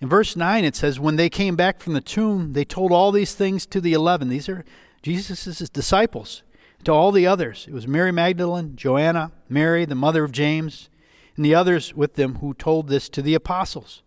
In 0.00 0.08
verse 0.08 0.36
9, 0.36 0.64
it 0.64 0.76
says, 0.76 1.00
When 1.00 1.16
they 1.16 1.30
came 1.30 1.56
back 1.56 1.80
from 1.80 1.94
the 1.94 2.00
tomb, 2.00 2.52
they 2.52 2.64
told 2.64 2.92
all 2.92 3.12
these 3.12 3.34
things 3.34 3.66
to 3.66 3.80
the 3.80 3.94
eleven. 3.94 4.28
These 4.28 4.48
are 4.48 4.64
Jesus' 5.02 5.68
disciples, 5.70 6.42
to 6.84 6.92
all 6.92 7.12
the 7.12 7.26
others. 7.26 7.66
It 7.68 7.74
was 7.74 7.88
Mary 7.88 8.12
Magdalene, 8.12 8.76
Joanna, 8.76 9.32
Mary, 9.48 9.84
the 9.84 9.94
mother 9.94 10.22
of 10.24 10.32
James, 10.32 10.88
and 11.34 11.44
the 11.44 11.54
others 11.54 11.94
with 11.94 12.14
them 12.14 12.36
who 12.36 12.54
told 12.54 12.88
this 12.88 13.08
to 13.10 13.22
the 13.22 13.34
apostles. 13.34 14.02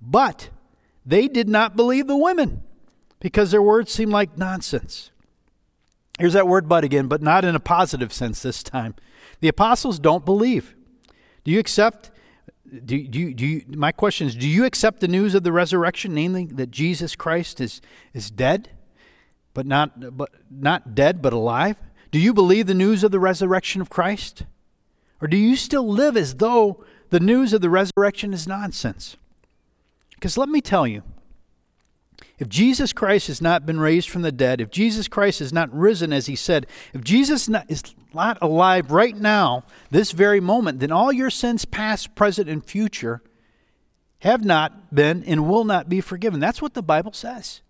But 0.00 0.50
they 1.04 1.28
did 1.28 1.48
not 1.48 1.76
believe 1.76 2.06
the 2.06 2.16
women 2.16 2.62
because 3.20 3.50
their 3.50 3.62
words 3.62 3.92
seemed 3.92 4.12
like 4.12 4.38
nonsense. 4.38 5.10
Here's 6.18 6.32
that 6.34 6.48
word 6.48 6.68
but 6.68 6.84
again, 6.84 7.06
but 7.06 7.22
not 7.22 7.44
in 7.44 7.54
a 7.54 7.60
positive 7.60 8.12
sense 8.12 8.42
this 8.42 8.62
time. 8.62 8.94
The 9.40 9.48
apostles 9.48 9.98
don't 9.98 10.24
believe. 10.24 10.74
Do 11.44 11.50
you 11.50 11.58
accept? 11.58 12.10
Do, 12.84 13.06
do, 13.06 13.34
do 13.34 13.46
you, 13.46 13.64
my 13.68 13.90
question 13.90 14.26
is 14.26 14.34
do 14.36 14.48
you 14.48 14.64
accept 14.64 15.00
the 15.00 15.08
news 15.08 15.34
of 15.34 15.42
the 15.42 15.52
resurrection, 15.52 16.14
namely 16.14 16.46
that 16.46 16.70
Jesus 16.70 17.16
Christ 17.16 17.60
is, 17.60 17.80
is 18.14 18.30
dead, 18.30 18.70
but 19.54 19.66
not, 19.66 20.16
but 20.16 20.30
not 20.50 20.94
dead, 20.94 21.20
but 21.20 21.32
alive? 21.32 21.76
Do 22.10 22.18
you 22.18 22.32
believe 22.32 22.66
the 22.66 22.74
news 22.74 23.04
of 23.04 23.10
the 23.10 23.20
resurrection 23.20 23.80
of 23.80 23.90
Christ? 23.90 24.44
Or 25.20 25.28
do 25.28 25.36
you 25.36 25.56
still 25.56 25.86
live 25.86 26.16
as 26.16 26.36
though 26.36 26.84
the 27.10 27.20
news 27.20 27.52
of 27.52 27.60
the 27.60 27.70
resurrection 27.70 28.32
is 28.32 28.46
nonsense? 28.46 29.16
Because 30.14 30.36
let 30.36 30.48
me 30.48 30.60
tell 30.60 30.86
you, 30.86 31.02
if 32.40 32.48
Jesus 32.48 32.94
Christ 32.94 33.26
has 33.26 33.42
not 33.42 33.66
been 33.66 33.78
raised 33.78 34.08
from 34.08 34.22
the 34.22 34.32
dead, 34.32 34.62
if 34.62 34.70
Jesus 34.70 35.08
Christ 35.08 35.40
has 35.40 35.52
not 35.52 35.72
risen 35.72 36.10
as 36.10 36.24
he 36.24 36.34
said, 36.34 36.66
if 36.94 37.04
Jesus 37.04 37.50
is 37.68 37.94
not 38.14 38.38
alive 38.40 38.90
right 38.90 39.14
now, 39.14 39.64
this 39.90 40.12
very 40.12 40.40
moment, 40.40 40.80
then 40.80 40.90
all 40.90 41.12
your 41.12 41.28
sins, 41.28 41.66
past, 41.66 42.14
present, 42.14 42.48
and 42.48 42.64
future, 42.64 43.20
have 44.20 44.42
not 44.42 44.94
been 44.94 45.22
and 45.24 45.46
will 45.46 45.64
not 45.64 45.90
be 45.90 46.00
forgiven. 46.00 46.40
That's 46.40 46.62
what 46.62 46.72
the 46.72 46.82
Bible 46.82 47.12
says. 47.12 47.60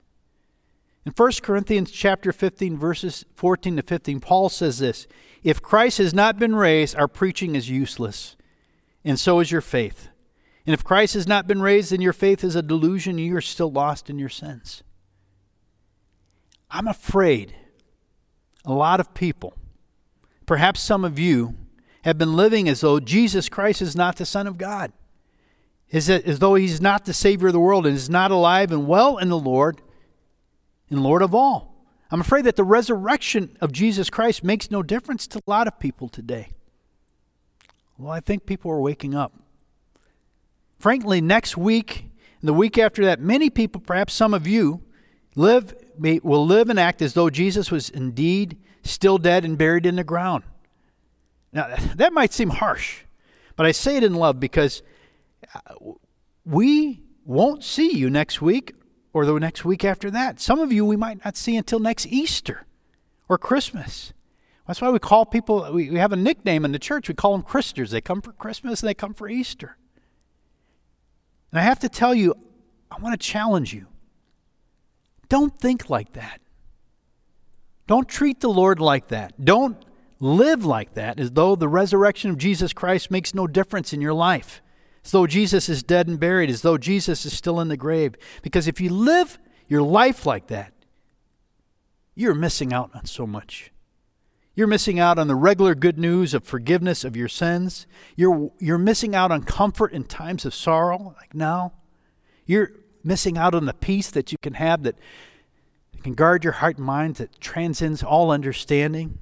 In 1.05 1.13
1 1.17 1.33
Corinthians 1.43 1.91
chapter 1.91 2.33
15 2.33 2.79
verses 2.79 3.25
14 3.35 3.77
to 3.77 3.83
15 3.83 4.21
Paul 4.21 4.49
says 4.49 4.79
this, 4.79 5.09
if 5.43 5.61
Christ 5.61 5.99
has 5.99 6.15
not 6.15 6.39
been 6.39 6.55
raised 6.55 6.95
our 6.95 7.09
preaching 7.09 7.57
is 7.57 7.71
useless 7.71 8.37
and 9.05 9.19
so 9.19 9.41
is 9.41 9.51
your 9.51 9.63
faith. 9.63 10.09
And 10.67 10.75
if 10.75 10.85
Christ 10.85 11.15
has 11.15 11.27
not 11.27 11.47
been 11.47 11.63
raised, 11.63 11.91
then 11.91 12.01
your 12.01 12.13
faith 12.13 12.45
is 12.45 12.55
a 12.55 12.63
delusion. 12.63 13.19
You 13.19 13.37
are 13.37 13.41
still 13.41 13.73
lost 13.73 14.11
in 14.11 14.19
your 14.19 14.29
sins. 14.29 14.83
I'm 16.71 16.87
afraid 16.87 17.55
a 18.65 18.73
lot 18.73 19.01
of 19.01 19.15
people, 19.15 19.55
perhaps 20.47 20.81
some 20.81 21.05
of 21.05 21.19
you, 21.19 21.57
have 22.03 22.19
been 22.19 22.35
living 22.35 22.69
as 22.69 22.81
though 22.81 23.01
Jesus 23.01 23.49
Christ 23.49 23.83
is 23.83 23.97
not 23.97 24.17
the 24.17 24.27
Son 24.27 24.47
of 24.47 24.59
God, 24.59 24.93
as, 25.93 26.09
as 26.09 26.39
though 26.39 26.55
he's 26.55 26.81
not 26.81 27.05
the 27.05 27.13
Savior 27.13 27.49
of 27.49 27.53
the 27.53 27.61
world 27.61 27.87
and 27.87 27.97
is 27.97 28.09
not 28.09 28.31
alive 28.31 28.71
and 28.71 28.87
well 28.87 29.19
in 29.19 29.29
the 29.29 29.39
Lord 29.39 29.83
and 30.89 31.03
Lord 31.03 31.23
of 31.23 31.35
all. 31.35 31.85
I'm 32.11 32.21
afraid 32.21 32.45
that 32.45 32.57
the 32.57 32.65
resurrection 32.65 33.57
of 33.61 33.73
Jesus 33.73 34.11
Christ 34.11 34.43
makes 34.43 34.71
no 34.71 34.83
difference 34.83 35.27
to 35.29 35.39
a 35.39 35.51
lot 35.51 35.67
of 35.67 35.79
people 35.79 36.09
today. 36.09 36.53
Well, 37.99 38.13
I 38.13 38.21
think 38.21 38.47
people 38.47 38.71
are 38.71 38.81
waking 38.81 39.15
up. 39.15 39.33
Frankly, 40.81 41.21
next 41.21 41.59
week 41.59 42.07
and 42.41 42.49
the 42.49 42.55
week 42.55 42.79
after 42.79 43.05
that, 43.05 43.21
many 43.21 43.51
people, 43.51 43.83
perhaps 43.83 44.15
some 44.15 44.33
of 44.33 44.47
you, 44.47 44.83
live 45.37 45.75
will 45.99 46.47
live 46.47 46.71
and 46.71 46.81
act 46.81 47.03
as 47.03 47.13
though 47.13 47.29
Jesus 47.29 47.71
was 47.71 47.91
indeed 47.91 48.57
still 48.83 49.19
dead 49.19 49.45
and 49.45 49.59
buried 49.59 49.85
in 49.85 49.97
the 49.97 50.05
ground. 50.05 50.43
Now, 51.53 51.77
that 51.97 52.15
might 52.15 52.33
seem 52.33 52.49
harsh, 52.49 53.03
but 53.57 53.67
I 53.67 53.73
say 53.73 53.99
it 53.99 54.05
in 54.05 54.15
love 54.15 54.41
because 54.41 54.83
uh, 55.55 55.61
we 56.47 57.03
won't 57.27 57.63
see 57.63 57.95
you 57.95 58.09
next 58.09 58.41
week 58.41 58.75
or 59.13 59.27
the 59.27 59.39
next 59.39 59.67
week 59.67 59.85
after 59.85 60.11
that. 60.11 60.41
Some 60.41 60.61
of 60.61 60.73
you 60.73 60.87
we 60.87 60.97
might 60.97 61.23
not 61.23 61.37
see 61.37 61.57
until 61.57 61.79
next 61.79 62.07
Easter 62.07 62.67
or 63.29 63.37
Christmas. 63.37 64.15
That's 64.67 64.81
why 64.81 64.89
we 64.89 64.99
call 64.99 65.27
people, 65.27 65.71
we, 65.75 65.95
have 65.97 66.13
a 66.13 66.17
nickname 66.17 66.65
in 66.65 66.73
the 66.73 66.79
church. 66.79 67.09
We 67.09 67.15
call 67.15 67.33
them 67.33 67.43
Christers. 67.43 67.91
They 67.91 68.01
come 68.01 68.23
for 68.23 68.33
Christmas 68.33 68.81
and 68.81 68.89
they 68.89 68.95
come 68.95 69.13
for 69.13 69.29
Easter. 69.29 69.77
And 71.53 71.61
I 71.61 71.63
have 71.63 71.81
to 71.81 71.89
tell 71.89 72.15
you, 72.15 72.35
I 72.91 73.01
want 73.01 73.19
to 73.19 73.27
challenge 73.27 73.73
you. 73.73 73.87
Don't 75.29 75.57
think 75.59 75.89
like 75.89 76.13
that. 76.13 76.41
Don't 77.87 78.09
treat 78.09 78.41
the 78.41 78.49
Lord 78.49 78.81
like 78.81 79.09
that. 79.09 79.45
Don't 79.45 79.85
live 80.21 80.65
like 80.65 80.95
that 80.95 81.19
as 81.19 81.33
though 81.33 81.57
the 81.57 81.69
resurrection 81.69 82.31
of 82.31 82.39
Jesus 82.39 82.73
Christ 82.73 83.11
makes 83.11 83.35
no 83.35 83.47
difference 83.47 83.93
in 83.93 84.01
your 84.01 84.13
life, 84.13 84.63
as 85.05 85.11
though 85.11 85.27
Jesus 85.27 85.69
is 85.69 85.83
dead 85.83 86.07
and 86.07 86.21
buried, 86.21 86.51
as 86.51 86.63
though 86.63 86.79
Jesus 86.79 87.25
is 87.25 87.33
still 87.33 87.59
in 87.59 87.69
the 87.69 87.77
grave. 87.77 88.15
Because 88.43 88.69
if 88.69 88.81
you 88.81 88.91
live 88.91 89.39
your 89.67 89.83
life 89.83 90.27
like 90.27 90.49
that, 90.49 90.73
you're 92.15 92.35
missing 92.35 92.73
out 92.73 92.91
on 92.95 93.07
so 93.07 93.27
much. 93.27 93.73
You're 94.55 94.67
missing 94.67 94.99
out 94.99 95.19
on 95.19 95.29
the 95.29 95.35
regular 95.35 95.75
good 95.75 95.99
news 95.99 96.35
of 96.35 96.45
forgiveness 96.45 97.05
of 97.05 97.17
your 97.17 97.29
sins. 97.29 97.87
You're, 98.17 98.51
you're 98.59 98.79
missing 98.79 99.15
out 99.15 99.31
on 99.31 99.45
comfort 99.45 99.93
in 99.93 100.05
times 100.05 100.45
of 100.45 100.55
sorrow, 100.55 101.15
like 101.19 101.35
now. 101.35 101.73
You're 102.47 102.73
missing 103.05 103.39
out 103.39 103.55
on 103.55 103.67
the 103.67 103.73
peace 103.73 104.11
that 104.11 104.33
you 104.33 104.39
can 104.43 104.55
have 104.55 104.83
that 104.83 104.99
can 106.03 106.15
guard 106.15 106.45
your 106.45 106.55
heart 106.55 106.79
and 106.79 106.87
mind, 106.87 107.17
that 107.17 107.41
transcends 107.41 108.03
all 108.03 108.31
understanding. 108.31 109.19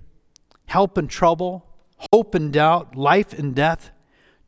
Help 0.66 0.96
in 0.96 1.08
trouble, 1.08 1.66
hope 2.12 2.34
and 2.34 2.52
doubt, 2.52 2.94
life 2.94 3.32
and 3.32 3.54
death. 3.54 3.90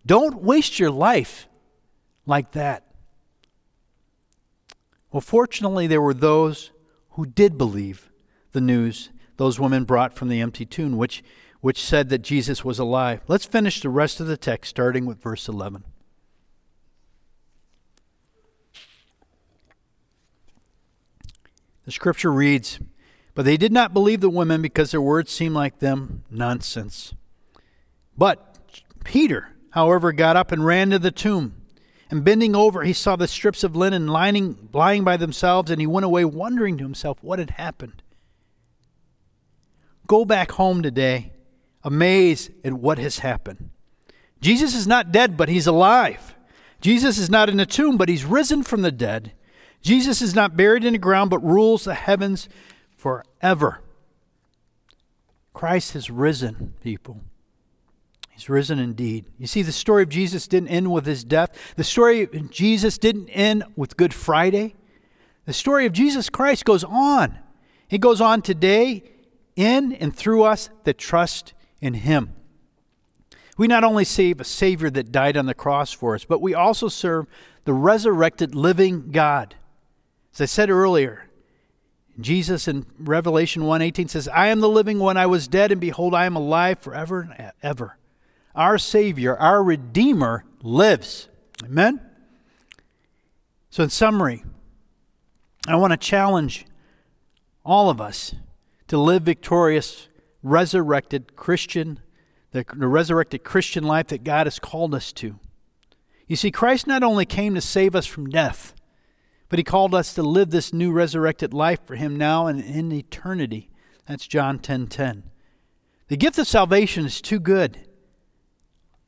Don't 0.06 0.42
waste 0.42 0.78
your 0.78 0.90
life 0.90 1.48
like 2.26 2.52
that. 2.52 2.84
Well, 5.12 5.20
fortunately, 5.20 5.86
there 5.86 6.00
were 6.00 6.14
those 6.14 6.70
who 7.10 7.26
did 7.26 7.58
believe 7.58 8.10
the 8.52 8.60
news 8.60 9.10
those 9.40 9.58
women 9.58 9.84
brought 9.84 10.12
from 10.12 10.28
the 10.28 10.38
empty 10.42 10.66
tomb, 10.66 10.98
which, 10.98 11.24
which 11.62 11.82
said 11.82 12.10
that 12.10 12.18
Jesus 12.18 12.62
was 12.62 12.78
alive. 12.78 13.22
Let's 13.26 13.46
finish 13.46 13.80
the 13.80 13.88
rest 13.88 14.20
of 14.20 14.26
the 14.26 14.36
text, 14.36 14.68
starting 14.68 15.06
with 15.06 15.22
verse 15.22 15.48
11. 15.48 15.82
The 21.86 21.90
scripture 21.90 22.30
reads, 22.30 22.80
But 23.34 23.46
they 23.46 23.56
did 23.56 23.72
not 23.72 23.94
believe 23.94 24.20
the 24.20 24.28
women 24.28 24.60
because 24.60 24.90
their 24.90 25.00
words 25.00 25.30
seemed 25.30 25.54
like 25.54 25.78
them 25.78 26.22
nonsense. 26.30 27.14
But 28.18 28.58
Peter, 29.04 29.52
however, 29.70 30.12
got 30.12 30.36
up 30.36 30.52
and 30.52 30.66
ran 30.66 30.90
to 30.90 30.98
the 30.98 31.10
tomb. 31.10 31.62
And 32.10 32.22
bending 32.22 32.54
over, 32.54 32.82
he 32.82 32.92
saw 32.92 33.16
the 33.16 33.26
strips 33.26 33.64
of 33.64 33.74
linen 33.74 34.06
lying, 34.06 34.68
lying 34.74 35.02
by 35.02 35.16
themselves, 35.16 35.70
and 35.70 35.80
he 35.80 35.86
went 35.86 36.04
away 36.04 36.26
wondering 36.26 36.76
to 36.76 36.84
himself 36.84 37.22
what 37.22 37.38
had 37.38 37.52
happened. 37.52 38.02
Go 40.10 40.24
back 40.24 40.50
home 40.50 40.82
today, 40.82 41.30
amazed 41.84 42.50
at 42.64 42.72
what 42.72 42.98
has 42.98 43.20
happened. 43.20 43.70
Jesus 44.40 44.74
is 44.74 44.84
not 44.84 45.12
dead, 45.12 45.36
but 45.36 45.48
he's 45.48 45.68
alive. 45.68 46.34
Jesus 46.80 47.16
is 47.16 47.30
not 47.30 47.48
in 47.48 47.60
a 47.60 47.64
tomb, 47.64 47.96
but 47.96 48.08
he's 48.08 48.24
risen 48.24 48.64
from 48.64 48.82
the 48.82 48.90
dead. 48.90 49.30
Jesus 49.82 50.20
is 50.20 50.34
not 50.34 50.56
buried 50.56 50.84
in 50.84 50.94
the 50.94 50.98
ground, 50.98 51.30
but 51.30 51.38
rules 51.44 51.84
the 51.84 51.94
heavens 51.94 52.48
forever. 52.96 53.82
Christ 55.54 55.92
has 55.92 56.10
risen, 56.10 56.74
people. 56.82 57.20
He's 58.30 58.48
risen 58.48 58.80
indeed. 58.80 59.26
You 59.38 59.46
see, 59.46 59.62
the 59.62 59.70
story 59.70 60.02
of 60.02 60.08
Jesus 60.08 60.48
didn't 60.48 60.70
end 60.70 60.90
with 60.90 61.06
his 61.06 61.22
death. 61.22 61.56
The 61.76 61.84
story 61.84 62.22
of 62.22 62.50
Jesus 62.50 62.98
didn't 62.98 63.28
end 63.28 63.62
with 63.76 63.96
Good 63.96 64.12
Friday. 64.12 64.74
The 65.44 65.52
story 65.52 65.86
of 65.86 65.92
Jesus 65.92 66.28
Christ 66.28 66.64
goes 66.64 66.82
on. 66.82 67.38
It 67.90 68.00
goes 68.00 68.20
on 68.20 68.42
today 68.42 69.04
in 69.56 69.92
and 69.92 70.14
through 70.14 70.44
us 70.44 70.70
that 70.84 70.98
trust 70.98 71.52
in 71.80 71.94
him. 71.94 72.34
We 73.56 73.66
not 73.66 73.84
only 73.84 74.04
save 74.04 74.40
a 74.40 74.44
Savior 74.44 74.88
that 74.90 75.12
died 75.12 75.36
on 75.36 75.46
the 75.46 75.54
cross 75.54 75.92
for 75.92 76.14
us, 76.14 76.24
but 76.24 76.40
we 76.40 76.54
also 76.54 76.88
serve 76.88 77.26
the 77.64 77.74
resurrected 77.74 78.54
living 78.54 79.10
God. 79.10 79.54
As 80.32 80.40
I 80.40 80.46
said 80.46 80.70
earlier, 80.70 81.28
Jesus 82.18 82.68
in 82.68 82.86
Revelation 82.98 83.64
1:18 83.64 84.08
says, 84.08 84.28
"I 84.28 84.46
am 84.48 84.60
the 84.60 84.68
living 84.68 84.98
one. 84.98 85.16
I 85.16 85.26
was 85.26 85.48
dead, 85.48 85.72
and 85.72 85.80
behold, 85.80 86.14
I 86.14 86.26
am 86.26 86.36
alive 86.36 86.78
forever 86.78 87.30
and 87.36 87.52
ever." 87.62 87.98
Our 88.54 88.78
Savior, 88.78 89.36
our 89.36 89.62
Redeemer, 89.62 90.44
lives. 90.62 91.28
Amen? 91.64 92.00
So, 93.70 93.84
in 93.84 93.90
summary, 93.90 94.44
I 95.68 95.76
want 95.76 95.92
to 95.92 95.96
challenge 95.96 96.66
all 97.64 97.90
of 97.90 98.00
us 98.00 98.34
to 98.90 98.98
live 98.98 99.22
victorious, 99.22 100.08
resurrected 100.42 101.34
Christian 101.36 102.00
the, 102.52 102.64
the 102.74 102.88
resurrected 102.88 103.44
Christian 103.44 103.84
life 103.84 104.08
that 104.08 104.24
God 104.24 104.46
has 104.46 104.58
called 104.58 104.94
us 104.94 105.12
to. 105.12 105.38
You 106.26 106.36
see, 106.36 106.50
Christ 106.50 106.86
not 106.86 107.02
only 107.02 107.24
came 107.24 107.54
to 107.54 107.60
save 107.60 107.94
us 107.94 108.06
from 108.06 108.28
death, 108.28 108.74
but 109.48 109.58
he 109.58 109.64
called 109.64 109.94
us 109.94 110.14
to 110.14 110.22
live 110.22 110.50
this 110.50 110.72
new 110.72 110.92
resurrected 110.92 111.52
life 111.52 111.80
for 111.84 111.96
him 111.96 112.16
now 112.16 112.46
and 112.46 112.60
in 112.60 112.92
eternity. 112.92 113.70
That's 114.06 114.26
John 114.26 114.58
10:10. 114.58 114.62
10, 114.62 114.86
10. 114.88 115.22
The 116.08 116.16
gift 116.16 116.38
of 116.38 116.48
salvation 116.48 117.06
is 117.06 117.20
too 117.20 117.38
good 117.38 117.78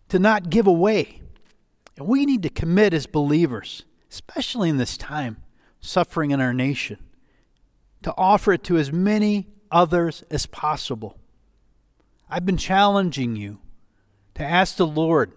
to 0.09 0.19
not 0.19 0.51
give 0.51 0.67
away. 0.67 1.23
And 1.97 2.07
we 2.07 2.25
need 2.25 2.43
to 2.45 2.49
commit 2.49 2.95
as 2.95 3.07
believers, 3.07 3.85
especially 4.11 4.69
in 4.69 4.77
this 4.77 4.97
time 4.97 5.39
suffering 5.81 6.31
in 6.31 6.41
our 6.41 6.55
nation, 6.55 6.99
to 8.03 8.15
offer 8.17 8.53
it 8.53 8.63
to 8.65 8.79
as 8.79 8.93
many 8.93 9.52
others 9.73 10.23
as 10.31 10.47
possible. 10.47 11.19
I've 12.29 12.47
been 12.47 12.57
challenging 12.57 13.35
you 13.35 13.59
to 14.35 14.45
ask 14.45 14.77
the 14.77 14.87
Lord, 14.87 15.33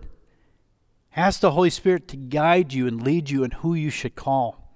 ask 1.16 1.40
the 1.40 1.52
Holy 1.52 1.70
Spirit 1.70 2.08
to 2.10 2.18
guide 2.18 2.74
you 2.74 2.88
and 2.88 3.02
lead 3.02 3.30
you 3.30 3.44
in 3.44 3.52
who 3.52 3.74
you 3.74 3.90
should 3.90 4.16
call. 4.16 4.72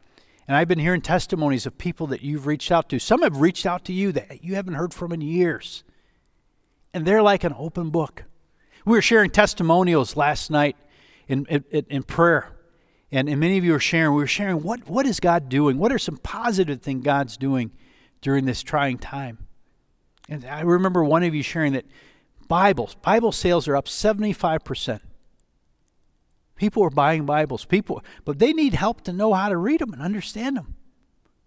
And 0.48 0.58
I've 0.58 0.68
been 0.68 0.80
hearing 0.80 1.02
testimonies 1.02 1.66
of 1.66 1.78
people 1.78 2.08
that 2.08 2.24
you've 2.24 2.48
reached 2.48 2.72
out 2.72 2.90
to. 2.90 3.00
Some 3.00 3.22
have 3.22 3.38
reached 3.38 3.66
out 3.66 3.86
to 3.86 3.94
you 3.94 4.12
that 4.14 4.44
you 4.44 4.56
haven't 4.56 4.74
heard 4.74 4.94
from 4.94 5.12
in 5.12 5.22
years. 5.22 5.84
And 6.94 7.06
they're 7.06 7.22
like 7.22 7.44
an 7.44 7.54
open 7.56 7.92
book. 7.92 8.24
We 8.84 8.94
were 8.94 9.02
sharing 9.02 9.30
testimonials 9.30 10.16
last 10.16 10.50
night 10.50 10.76
in, 11.28 11.46
in, 11.46 11.64
in 11.72 12.04
prayer. 12.04 12.52
And, 13.12 13.30
and 13.30 13.40
many 13.40 13.58
of 13.58 13.64
you 13.64 13.76
are 13.76 13.80
sharing, 13.80 14.16
we 14.16 14.24
were 14.24 14.28
sharing 14.28 14.64
what, 14.64 14.90
what 14.90 15.06
is 15.06 15.20
God 15.20 15.50
doing? 15.50 15.78
What 15.78 15.92
are 15.92 16.00
some 16.00 16.18
positive 16.18 16.82
things 16.82 17.04
God's 17.04 17.38
doing 17.38 17.72
during 18.22 18.46
this 18.46 18.64
trying 18.64 18.98
time? 18.98 19.49
And 20.30 20.46
I 20.46 20.62
remember 20.62 21.04
one 21.04 21.24
of 21.24 21.34
you 21.34 21.42
sharing 21.42 21.74
that 21.74 21.86
Bibles. 22.48 22.96
Bible 22.96 23.32
sales 23.32 23.68
are 23.68 23.76
up 23.76 23.88
75%. 23.88 25.02
People 26.56 26.84
are 26.84 26.90
buying 26.90 27.26
Bibles. 27.26 27.66
People, 27.66 28.04
but 28.26 28.38
they 28.38 28.54
need 28.54 28.74
help 28.74 29.02
to 29.02 29.14
know 29.14 29.34
how 29.34 29.50
to 29.50 29.58
read 29.58 29.82
them 29.82 29.92
and 29.92 30.02
understand 30.02 30.56
them. 30.56 30.76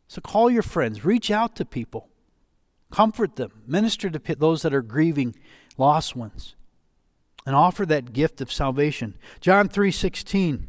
So 0.08 0.20
call 0.20 0.50
your 0.50 0.62
friends, 0.62 1.04
reach 1.04 1.30
out 1.30 1.54
to 1.56 1.64
people, 1.64 2.08
comfort 2.90 3.36
them, 3.36 3.62
minister 3.66 4.10
to 4.10 4.34
those 4.34 4.62
that 4.62 4.74
are 4.74 4.82
grieving 4.82 5.34
lost 5.78 6.14
ones, 6.16 6.54
and 7.46 7.54
offer 7.54 7.86
that 7.86 8.12
gift 8.12 8.40
of 8.40 8.52
salvation. 8.52 9.14
John 9.40 9.68
3:16. 9.68 10.66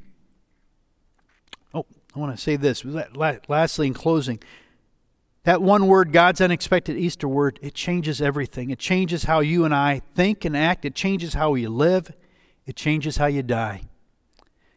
Oh, 1.73 1.85
I 2.15 2.19
want 2.19 2.35
to 2.35 2.41
say 2.41 2.55
this. 2.55 2.85
Lastly, 2.85 3.87
in 3.87 3.93
closing, 3.93 4.39
that 5.43 5.61
one 5.61 5.87
word, 5.87 6.13
God's 6.13 6.39
unexpected 6.39 6.97
Easter 6.97 7.27
word, 7.27 7.59
it 7.61 7.73
changes 7.73 8.21
everything. 8.21 8.69
It 8.69 8.79
changes 8.79 9.25
how 9.25 9.41
you 9.41 9.65
and 9.65 9.75
I 9.75 9.99
think 10.15 10.45
and 10.45 10.55
act. 10.55 10.85
It 10.85 10.95
changes 10.95 11.33
how 11.33 11.55
you 11.55 11.69
live. 11.69 12.13
It 12.65 12.75
changes 12.75 13.17
how 13.17 13.25
you 13.25 13.43
die. 13.43 13.81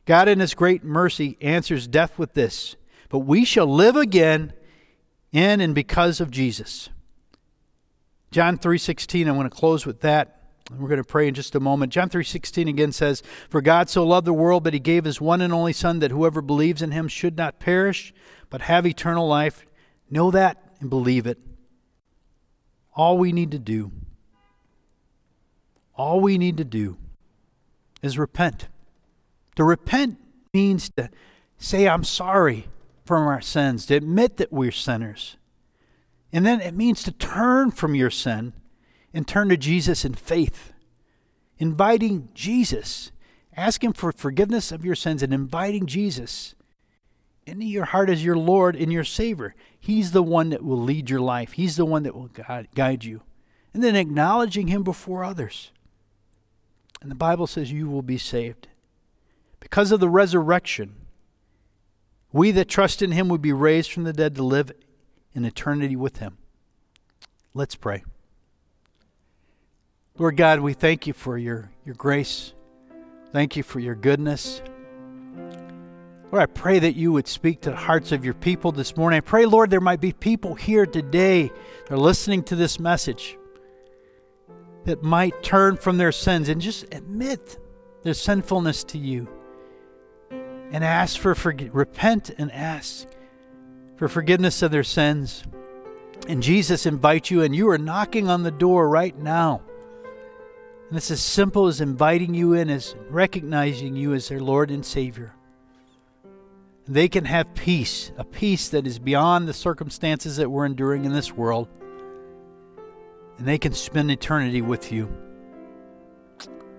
God, 0.06 0.28
in 0.28 0.40
His 0.40 0.54
great 0.54 0.84
mercy, 0.84 1.36
answers 1.40 1.86
death 1.86 2.18
with 2.18 2.34
this 2.34 2.76
But 3.08 3.20
we 3.20 3.44
shall 3.44 3.66
live 3.66 3.96
again 3.96 4.52
in 5.32 5.60
and 5.60 5.74
because 5.74 6.20
of 6.20 6.30
Jesus. 6.30 6.88
John 8.30 8.58
3:16 8.58 9.28
I 9.28 9.32
want 9.32 9.50
to 9.50 9.56
close 9.56 9.86
with 9.86 10.00
that. 10.00 10.32
We're 10.70 10.88
going 10.88 10.98
to 10.98 11.04
pray 11.04 11.28
in 11.28 11.34
just 11.34 11.54
a 11.54 11.60
moment. 11.60 11.92
John 11.92 12.08
3:16 12.08 12.68
again 12.68 12.92
says, 12.92 13.22
"For 13.48 13.60
God 13.60 13.88
so 13.88 14.04
loved 14.04 14.26
the 14.26 14.32
world 14.32 14.64
that 14.64 14.74
he 14.74 14.80
gave 14.80 15.04
his 15.04 15.20
one 15.20 15.40
and 15.40 15.52
only 15.52 15.72
son 15.72 16.00
that 16.00 16.10
whoever 16.10 16.40
believes 16.40 16.82
in 16.82 16.90
him 16.90 17.06
should 17.08 17.36
not 17.36 17.60
perish 17.60 18.12
but 18.50 18.62
have 18.62 18.86
eternal 18.86 19.28
life." 19.28 19.65
Know 20.10 20.30
that 20.30 20.62
and 20.80 20.90
believe 20.90 21.26
it. 21.26 21.38
All 22.94 23.18
we 23.18 23.32
need 23.32 23.50
to 23.50 23.58
do, 23.58 23.92
all 25.94 26.20
we 26.20 26.38
need 26.38 26.56
to 26.56 26.64
do 26.64 26.96
is 28.02 28.18
repent. 28.18 28.68
To 29.56 29.64
repent 29.64 30.18
means 30.54 30.90
to 30.90 31.10
say, 31.58 31.88
I'm 31.88 32.04
sorry 32.04 32.68
from 33.04 33.26
our 33.26 33.40
sins, 33.40 33.86
to 33.86 33.94
admit 33.94 34.36
that 34.36 34.52
we're 34.52 34.72
sinners. 34.72 35.36
And 36.32 36.44
then 36.44 36.60
it 36.60 36.74
means 36.74 37.02
to 37.04 37.12
turn 37.12 37.70
from 37.70 37.94
your 37.94 38.10
sin 38.10 38.52
and 39.14 39.26
turn 39.26 39.48
to 39.48 39.56
Jesus 39.56 40.04
in 40.04 40.14
faith, 40.14 40.72
inviting 41.58 42.28
Jesus. 42.34 43.12
Ask 43.56 43.82
Him 43.82 43.92
for 43.92 44.12
forgiveness 44.12 44.72
of 44.72 44.84
your 44.84 44.94
sins 44.94 45.22
and 45.22 45.32
inviting 45.32 45.86
Jesus 45.86 46.54
into 47.46 47.64
your 47.64 47.84
heart 47.86 48.10
as 48.10 48.24
your 48.24 48.36
Lord 48.36 48.76
and 48.76 48.92
your 48.92 49.04
Savior. 49.04 49.54
He's 49.78 50.10
the 50.10 50.22
one 50.22 50.50
that 50.50 50.64
will 50.64 50.80
lead 50.80 51.08
your 51.08 51.20
life, 51.20 51.52
He's 51.52 51.76
the 51.76 51.84
one 51.84 52.02
that 52.02 52.14
will 52.14 52.30
guide 52.74 53.04
you. 53.04 53.22
And 53.72 53.84
then 53.84 53.94
acknowledging 53.94 54.68
Him 54.68 54.82
before 54.82 55.22
others. 55.22 55.70
And 57.00 57.10
the 57.10 57.16
Bible 57.16 57.46
says 57.46 57.70
you 57.70 57.88
will 57.88 58.02
be 58.02 58.18
saved. 58.18 58.68
Because 59.60 59.92
of 59.92 60.00
the 60.00 60.08
resurrection, 60.08 60.94
we 62.32 62.50
that 62.52 62.68
trust 62.68 63.02
in 63.02 63.12
Him 63.12 63.28
will 63.28 63.38
be 63.38 63.52
raised 63.52 63.92
from 63.92 64.04
the 64.04 64.12
dead 64.12 64.34
to 64.36 64.42
live 64.42 64.72
in 65.34 65.44
eternity 65.44 65.96
with 65.96 66.18
Him. 66.18 66.38
Let's 67.54 67.74
pray. 67.74 68.04
Lord 70.18 70.36
God, 70.36 70.60
we 70.60 70.72
thank 70.72 71.06
you 71.06 71.12
for 71.12 71.36
your, 71.36 71.70
your 71.84 71.94
grace. 71.94 72.54
Thank 73.32 73.56
you 73.56 73.62
for 73.62 73.80
your 73.80 73.94
goodness. 73.94 74.62
Lord, 76.36 76.50
I 76.50 76.52
pray 76.52 76.78
that 76.80 76.96
you 76.96 77.12
would 77.12 77.26
speak 77.26 77.62
to 77.62 77.70
the 77.70 77.76
hearts 77.76 78.12
of 78.12 78.22
your 78.22 78.34
people 78.34 78.70
this 78.70 78.94
morning. 78.94 79.16
I 79.16 79.20
pray, 79.20 79.46
Lord, 79.46 79.70
there 79.70 79.80
might 79.80 80.02
be 80.02 80.12
people 80.12 80.54
here 80.54 80.84
today 80.84 81.44
that 81.44 81.92
are 81.92 81.96
listening 81.96 82.42
to 82.42 82.54
this 82.54 82.78
message 82.78 83.38
that 84.84 85.02
might 85.02 85.42
turn 85.42 85.78
from 85.78 85.96
their 85.96 86.12
sins 86.12 86.50
and 86.50 86.60
just 86.60 86.94
admit 86.94 87.58
their 88.02 88.12
sinfulness 88.12 88.84
to 88.84 88.98
you 88.98 89.26
and 90.30 90.84
ask 90.84 91.18
for 91.18 91.34
repent 91.72 92.28
and 92.36 92.52
ask 92.52 93.08
for 93.96 94.06
forgiveness 94.06 94.60
of 94.60 94.70
their 94.70 94.84
sins. 94.84 95.42
And 96.28 96.42
Jesus 96.42 96.84
invites 96.84 97.30
you, 97.30 97.44
and 97.44 97.56
you 97.56 97.66
are 97.70 97.78
knocking 97.78 98.28
on 98.28 98.42
the 98.42 98.50
door 98.50 98.90
right 98.90 99.16
now. 99.18 99.62
And 100.90 100.98
it's 100.98 101.10
as 101.10 101.22
simple 101.22 101.66
as 101.66 101.80
inviting 101.80 102.34
you 102.34 102.52
in, 102.52 102.68
as 102.68 102.94
recognizing 103.08 103.96
you 103.96 104.12
as 104.12 104.28
their 104.28 104.40
Lord 104.40 104.70
and 104.70 104.84
Savior 104.84 105.32
they 106.88 107.08
can 107.08 107.24
have 107.24 107.54
peace, 107.54 108.12
a 108.16 108.24
peace 108.24 108.68
that 108.68 108.86
is 108.86 108.98
beyond 108.98 109.48
the 109.48 109.52
circumstances 109.52 110.36
that 110.36 110.50
we're 110.50 110.66
enduring 110.66 111.04
in 111.04 111.12
this 111.12 111.32
world. 111.32 111.68
And 113.38 113.46
they 113.46 113.58
can 113.58 113.72
spend 113.72 114.10
eternity 114.10 114.62
with 114.62 114.92
you. 114.92 115.08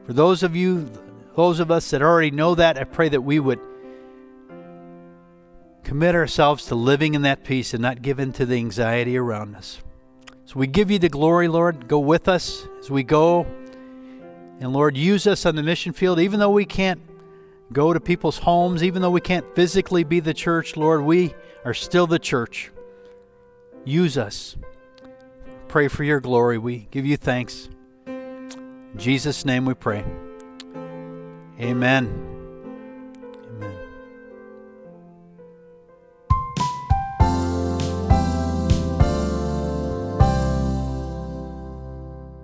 For 0.06 0.13
those 0.13 0.43
of 0.43 0.56
you, 0.56 0.89
those 1.36 1.60
of 1.60 1.70
us 1.70 1.89
that 1.91 2.02
already 2.02 2.32
know 2.32 2.56
that, 2.56 2.80
I 2.80 2.86
pray 2.86 3.10
that 3.10 3.22
we 3.22 3.39
would 3.39 3.60
commit 5.84 6.15
ourselves 6.15 6.65
to 6.67 6.76
living 6.76 7.13
in 7.13 7.24
that 7.24 7.43
peace 7.43 7.74
and 7.74 7.82
not 7.82 8.02
give 8.02 8.20
in 8.20 8.32
to 8.34 8.46
the 8.46 8.56
anxiety 8.56 9.17
around 9.17 9.56
us. 9.56 9.82
So 10.46 10.56
we 10.58 10.67
give 10.67 10.89
you 10.89 11.00
the 11.00 11.10
glory, 11.10 11.50
Lord. 11.50 11.89
Go 11.89 12.00
with 12.00 12.30
us 12.30 12.65
as 12.80 12.89
we 12.89 13.04
go. 13.04 13.46
And 14.60 14.72
Lord, 14.72 14.96
use 14.96 15.28
us 15.28 15.46
on 15.46 15.56
the 15.56 15.63
mission 15.63 15.91
field, 15.91 16.20
even 16.20 16.39
though 16.39 16.50
we 16.50 16.65
can't 16.65 17.02
go 17.71 17.93
to 17.93 17.99
people's 17.99 18.39
homes, 18.39 18.84
even 18.84 19.01
though 19.01 19.12
we 19.12 19.21
can't 19.21 19.56
physically 19.56 20.03
be 20.03 20.19
the 20.19 20.34
church, 20.34 20.77
Lord, 20.77 21.01
we 21.01 21.36
are 21.65 21.73
still 21.73 22.08
the 22.08 22.19
church. 22.19 22.71
Use 23.84 24.17
us. 24.17 24.56
Pray 25.67 25.88
for 25.88 26.03
your 26.03 26.19
glory. 26.19 26.58
We 26.58 26.88
give 26.91 27.06
you 27.06 27.17
thanks. 27.17 27.69
In 28.06 28.93
Jesus' 28.97 29.45
name 29.45 29.65
we 29.65 29.73
pray. 29.73 30.03
Amen. 31.60 32.37